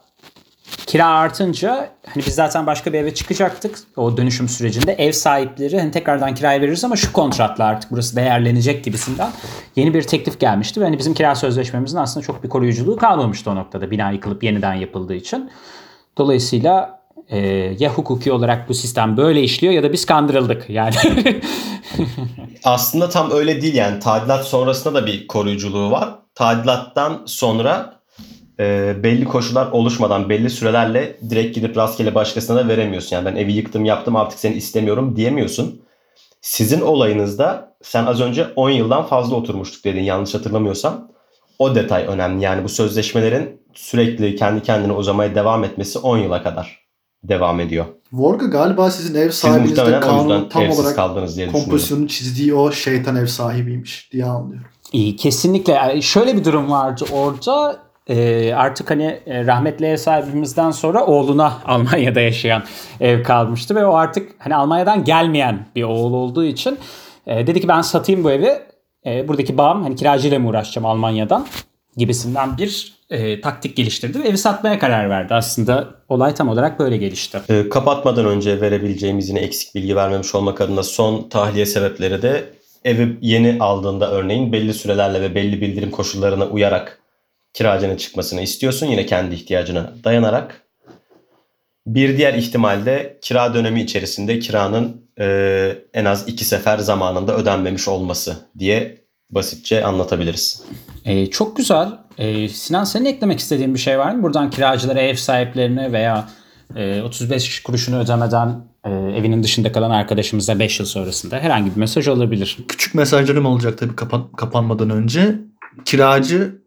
Kira 0.91 1.07
artınca 1.07 1.91
hani 2.07 2.27
biz 2.27 2.35
zaten 2.35 2.67
başka 2.67 2.93
bir 2.93 2.99
eve 2.99 3.15
çıkacaktık 3.15 3.79
o 3.97 4.17
dönüşüm 4.17 4.49
sürecinde. 4.49 4.93
Ev 4.93 5.13
sahipleri 5.13 5.81
hani 5.81 5.91
tekrardan 5.91 6.35
kiraya 6.35 6.61
veririz 6.61 6.85
ama 6.85 6.97
şu 6.97 7.13
kontratla 7.13 7.65
artık 7.65 7.91
burası 7.91 8.17
değerlenecek 8.17 8.85
gibisinden 8.85 9.31
yeni 9.77 9.95
bir 9.95 10.03
teklif 10.03 10.41
gelmişti. 10.41 10.81
Ve 10.81 10.85
hani 10.85 10.99
bizim 10.99 11.15
kira 11.15 11.35
sözleşmemizin 11.35 11.97
aslında 11.97 12.27
çok 12.27 12.45
bir 12.45 12.49
koruyuculuğu 12.49 12.97
kalmamıştı 12.97 13.51
o 13.51 13.57
noktada 13.57 13.91
bina 13.91 14.11
yıkılıp 14.11 14.45
yeniden 14.45 14.75
yapıldığı 14.75 15.15
için. 15.15 15.51
Dolayısıyla 16.19 17.01
e, 17.29 17.39
ya 17.79 17.91
hukuki 17.91 18.33
olarak 18.33 18.69
bu 18.69 18.75
sistem 18.75 19.17
böyle 19.17 19.43
işliyor 19.43 19.73
ya 19.73 19.83
da 19.83 19.93
biz 19.93 20.07
kandırıldık 20.07 20.71
yani. 20.71 20.95
Aslında 22.65 23.09
tam 23.09 23.31
öyle 23.31 23.63
değil 23.63 23.75
yani 23.75 24.01
tadilat 24.01 24.45
sonrasında 24.45 24.95
da 24.95 25.07
bir 25.07 25.27
koruyuculuğu 25.27 25.91
var. 25.91 26.09
Tadilattan 26.35 27.23
sonra 27.27 28.00
e, 28.61 28.95
belli 29.03 29.25
koşullar 29.25 29.73
oluşmadan 29.73 30.29
belli 30.29 30.51
sürelerle 30.51 31.17
direkt 31.31 31.55
gidip 31.55 31.77
rastgele 31.77 32.15
başkasına 32.15 32.57
da 32.57 32.69
veremiyorsun. 32.69 33.17
Yani 33.17 33.27
ben 33.27 33.37
evi 33.37 33.53
yıktım 33.53 33.85
yaptım 33.85 34.17
artık 34.17 34.39
seni 34.39 34.55
istemiyorum 34.55 35.17
diyemiyorsun. 35.17 35.83
Sizin 36.41 36.81
olayınızda 36.81 37.77
sen 37.83 38.07
az 38.07 38.21
önce 38.21 38.47
10 38.57 38.71
yıldan 38.71 39.07
fazla 39.07 39.37
oturmuştuk 39.37 39.85
dedin 39.85 40.03
yanlış 40.03 40.35
hatırlamıyorsam. 40.35 41.11
O 41.59 41.75
detay 41.75 42.07
önemli. 42.07 42.45
Yani 42.45 42.65
bu 42.65 42.69
sözleşmelerin 42.69 43.61
sürekli 43.75 44.37
kendi 44.37 44.63
kendine 44.63 44.93
uzamaya 44.93 45.35
devam 45.35 45.65
etmesi 45.65 45.99
10 45.99 46.19
yıla 46.19 46.43
kadar 46.43 46.87
devam 47.25 47.61
ediyor. 47.61 47.85
Vorga 48.13 48.47
galiba 48.47 48.91
sizin 48.91 49.15
ev 49.15 49.31
Siz 49.31 49.39
sahibinizde 49.39 49.97
o 49.97 50.01
kanun 50.01 50.49
tam 50.49 50.71
olarak 50.71 50.97
kaldınız 50.97 51.37
diye 51.37 51.47
kompozisyonun 51.47 52.07
çizdiği 52.07 52.55
o 52.55 52.73
şeytan 52.73 53.17
ev 53.17 53.27
sahibiymiş 53.27 54.13
diye 54.13 54.25
anlıyorum. 54.25 54.67
İyi 54.93 55.17
kesinlikle. 55.17 55.73
Yani 55.73 56.03
şöyle 56.03 56.37
bir 56.37 56.45
durum 56.45 56.71
vardı 56.71 57.05
orada. 57.13 57.90
Ee, 58.11 58.55
artık 58.55 58.91
hani 58.91 59.21
e, 59.27 59.47
rahmetli 59.47 59.87
ev 59.87 59.97
sahibimizden 59.97 60.71
sonra 60.71 61.07
oğluna 61.07 61.53
Almanya'da 61.67 62.21
yaşayan 62.21 62.63
ev 63.01 63.23
kalmıştı 63.23 63.75
ve 63.75 63.87
o 63.87 63.95
artık 63.95 64.33
hani 64.39 64.57
Almanya'dan 64.57 65.05
gelmeyen 65.05 65.67
bir 65.77 65.83
oğul 65.83 66.13
olduğu 66.13 66.45
için 66.45 66.79
e, 67.27 67.47
dedi 67.47 67.61
ki 67.61 67.69
ben 67.69 67.81
satayım 67.81 68.25
bu 68.25 68.31
evi. 68.31 68.51
E, 69.07 69.29
buradaki 69.29 69.59
bağım 69.59 69.83
hani 69.83 69.97
kiracıyla 69.97 70.39
mı 70.39 70.49
uğraşacağım 70.49 70.87
Almanya'dan 70.87 71.47
gibisinden 71.97 72.59
bir 72.59 72.95
e, 73.11 73.41
taktik 73.41 73.77
geliştirdi 73.77 74.25
ve 74.25 74.29
evi 74.29 74.39
satmaya 74.39 74.79
karar 74.79 75.11
verdi. 75.11 75.35
Aslında 75.35 75.89
olay 76.09 76.35
tam 76.35 76.49
olarak 76.49 76.79
böyle 76.79 76.97
gelişti. 76.97 77.41
E, 77.49 77.69
kapatmadan 77.69 78.27
önce 78.27 78.61
verebileceğimiz 78.61 79.29
yine 79.29 79.41
eksik 79.41 79.75
bilgi 79.75 79.97
vermemiş 79.97 80.35
olmak 80.35 80.61
adına 80.61 80.83
son 80.83 81.29
tahliye 81.29 81.67
sebepleri 81.67 82.23
de 82.23 82.45
evi 82.85 83.19
yeni 83.21 83.57
aldığında 83.61 84.11
örneğin 84.11 84.53
belli 84.53 84.75
sürelerle 84.75 85.21
ve 85.21 85.35
belli 85.35 85.61
bildirim 85.61 85.91
koşullarına 85.91 86.47
uyarak 86.47 87.00
kiracının 87.55 87.97
çıkmasını 87.97 88.41
istiyorsun 88.41 88.87
yine 88.87 89.07
kendi 89.07 89.35
ihtiyacına 89.35 89.93
dayanarak. 90.05 90.63
Bir 91.87 92.19
diğer 92.19 92.35
ihtimalde 92.35 93.19
kira 93.23 93.55
dönemi 93.55 93.83
içerisinde 93.83 94.39
kiranın 94.39 95.07
e, 95.21 95.79
en 95.95 96.05
az 96.05 96.29
iki 96.29 96.45
sefer 96.45 96.79
zamanında 96.79 97.37
ödenmemiş 97.37 97.89
olması 97.89 98.37
diye 98.59 98.99
basitçe 99.31 99.85
anlatabiliriz. 99.85 100.63
E, 101.05 101.27
çok 101.31 101.57
güzel. 101.57 101.89
E, 102.19 102.49
Sinan 102.49 102.85
senin 102.85 103.05
eklemek 103.05 103.39
istediğin 103.39 103.75
bir 103.75 103.79
şey 103.79 103.99
var 103.99 104.15
mı? 104.15 104.23
Buradan 104.23 104.51
kiracılara, 104.51 105.01
ev 105.01 105.15
sahiplerine 105.15 105.93
veya 105.93 106.29
e, 106.77 107.03
35 107.03 107.63
kuruşunu 107.63 107.99
ödemeden 107.99 108.61
e, 108.85 108.91
evinin 108.91 109.43
dışında 109.43 109.73
kalan 109.73 109.91
arkadaşımıza 109.91 110.59
5 110.59 110.81
yıl 110.81 110.87
sonrasında 110.87 111.39
herhangi 111.39 111.71
bir 111.71 111.77
mesaj 111.77 112.09
olabilir. 112.09 112.59
Küçük 112.69 112.95
mesajlarım 112.95 113.47
olacak 113.47 113.79
tabii 113.79 113.97
kapan- 113.97 114.33
kapanmadan 114.37 114.91
önce. 114.91 115.35
Kiracı, 115.85 116.61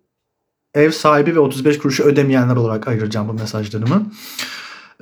ev 0.73 0.91
sahibi 0.91 1.35
ve 1.35 1.39
35 1.39 1.77
kuruşu 1.77 2.03
ödemeyenler 2.03 2.55
olarak 2.55 2.87
ayıracağım 2.87 3.27
bu 3.27 3.33
mesajlarımı. 3.33 4.11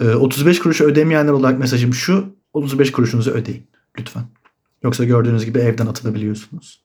Ee, 0.01 0.09
35 0.09 0.59
kuruşu 0.59 0.83
ödemeyenler 0.83 1.31
olarak 1.31 1.59
mesajım 1.59 1.93
şu. 1.93 2.35
35 2.53 2.91
kuruşunuzu 2.91 3.31
ödeyin 3.31 3.67
lütfen. 3.99 4.23
Yoksa 4.83 5.03
gördüğünüz 5.03 5.45
gibi 5.45 5.59
evden 5.59 5.87
atılabiliyorsunuz. 5.87 6.83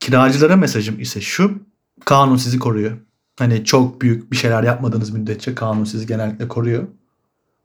Kiracılara 0.00 0.56
mesajım 0.56 1.00
ise 1.00 1.20
şu. 1.20 1.58
Kanun 2.04 2.36
sizi 2.36 2.58
koruyor. 2.58 2.92
Hani 3.38 3.64
çok 3.64 4.00
büyük 4.00 4.32
bir 4.32 4.36
şeyler 4.36 4.62
yapmadığınız 4.62 5.10
müddetçe 5.10 5.54
kanun 5.54 5.84
sizi 5.84 6.06
genellikle 6.06 6.48
koruyor. 6.48 6.84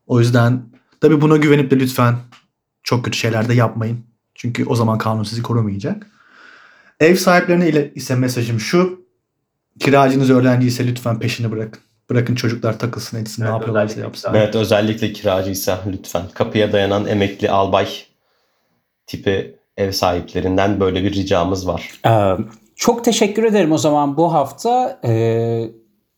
O 0.08 0.20
yüzden 0.20 0.62
tabii 1.02 1.22
buna 1.22 1.38
güvenip 1.38 1.72
de 1.72 1.80
lütfen 1.80 2.16
çok 2.84 3.06
kötü 3.06 3.18
şeyler 3.18 3.50
de 3.50 3.54
yapmayın. 3.54 4.06
Çünkü 4.36 4.66
o 4.66 4.76
zaman 4.76 4.98
kanun 4.98 5.24
sizi 5.24 5.44
korumayacak. 5.44 6.08
Ev 7.00 7.16
sahiplerine 7.16 7.70
ile 7.70 7.94
ise 7.94 8.16
mesajım 8.16 8.60
şu. 8.60 9.06
Kiracınız 9.80 10.30
öğrenci 10.30 10.68
ise 10.68 10.88
lütfen 10.88 11.20
peşini 11.20 11.52
bırakın. 11.52 11.82
Bırakın 12.10 12.36
çocuklar 12.36 12.80
takılsın 12.80 13.18
etsin 13.18 13.44
ne 13.44 13.48
yapıyorlarsa 13.48 14.00
yapsın. 14.00 14.32
Evet 14.34 14.56
özellikle 14.56 15.14
kiracıysa 15.14 15.80
lütfen 15.88 16.24
kapıya 16.34 16.72
dayanan 16.72 17.08
emekli 17.08 17.52
albay 17.52 17.88
tipi 19.08 19.56
ev 19.78 19.92
sahiplerinden 19.92 20.80
böyle 20.80 21.04
bir 21.04 21.14
ricamız 21.14 21.68
var. 21.68 21.92
Ee, 22.06 22.38
çok 22.76 23.04
teşekkür 23.04 23.44
ederim 23.44 23.72
o 23.72 23.78
zaman 23.78 24.18
bu 24.18 24.34
hafta. 24.34 25.00
Ee, 25.06 25.72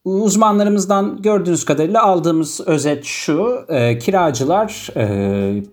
uzmanlarımızdan 0.06 1.22
gördüğünüz 1.22 1.66
kadarıyla 1.66 2.04
aldığımız 2.04 2.62
özet 2.66 3.06
şu. 3.06 3.66
Ee, 3.70 3.98
kiracılar 3.98 4.90
e, 4.98 5.64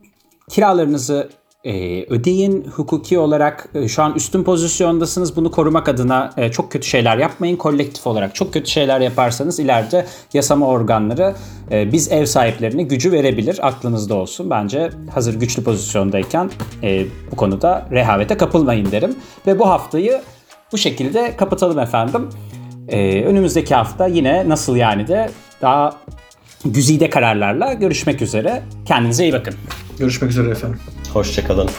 kiralarınızı 0.48 1.28
e, 1.68 2.04
ödeyin. 2.08 2.64
Hukuki 2.64 3.18
olarak 3.18 3.68
e, 3.74 3.88
şu 3.88 4.02
an 4.02 4.14
üstün 4.14 4.44
pozisyondasınız. 4.44 5.36
Bunu 5.36 5.50
korumak 5.50 5.88
adına 5.88 6.30
e, 6.36 6.50
çok 6.50 6.72
kötü 6.72 6.88
şeyler 6.88 7.18
yapmayın. 7.18 7.56
Kolektif 7.56 8.06
olarak 8.06 8.34
çok 8.34 8.52
kötü 8.52 8.70
şeyler 8.70 9.00
yaparsanız 9.00 9.60
ileride 9.60 10.06
yasama 10.32 10.66
organları 10.66 11.34
e, 11.70 11.92
biz 11.92 12.12
ev 12.12 12.24
sahiplerine 12.24 12.82
gücü 12.82 13.12
verebilir. 13.12 13.66
Aklınızda 13.66 14.14
olsun. 14.14 14.50
Bence 14.50 14.90
hazır 15.14 15.34
güçlü 15.34 15.64
pozisyondayken 15.64 16.50
bu 17.32 17.36
konuda 17.36 17.88
rehavete 17.90 18.36
kapılmayın 18.36 18.92
derim. 18.92 19.16
Ve 19.46 19.58
bu 19.58 19.68
haftayı 19.68 20.20
bu 20.72 20.78
şekilde 20.78 21.36
kapatalım 21.36 21.78
efendim. 21.78 22.28
Önümüzdeki 23.26 23.74
hafta 23.74 24.06
yine 24.06 24.48
nasıl 24.48 24.76
yani 24.76 25.08
de 25.08 25.30
daha 25.62 25.92
güzide 26.64 27.10
kararlarla 27.10 27.72
görüşmek 27.72 28.22
üzere. 28.22 28.62
Kendinize 28.86 29.24
iyi 29.24 29.32
bakın. 29.32 29.54
Görüşmek 29.98 30.30
üzere 30.30 30.50
efendim. 30.50 30.80
Hoşçakalın. 31.12 31.70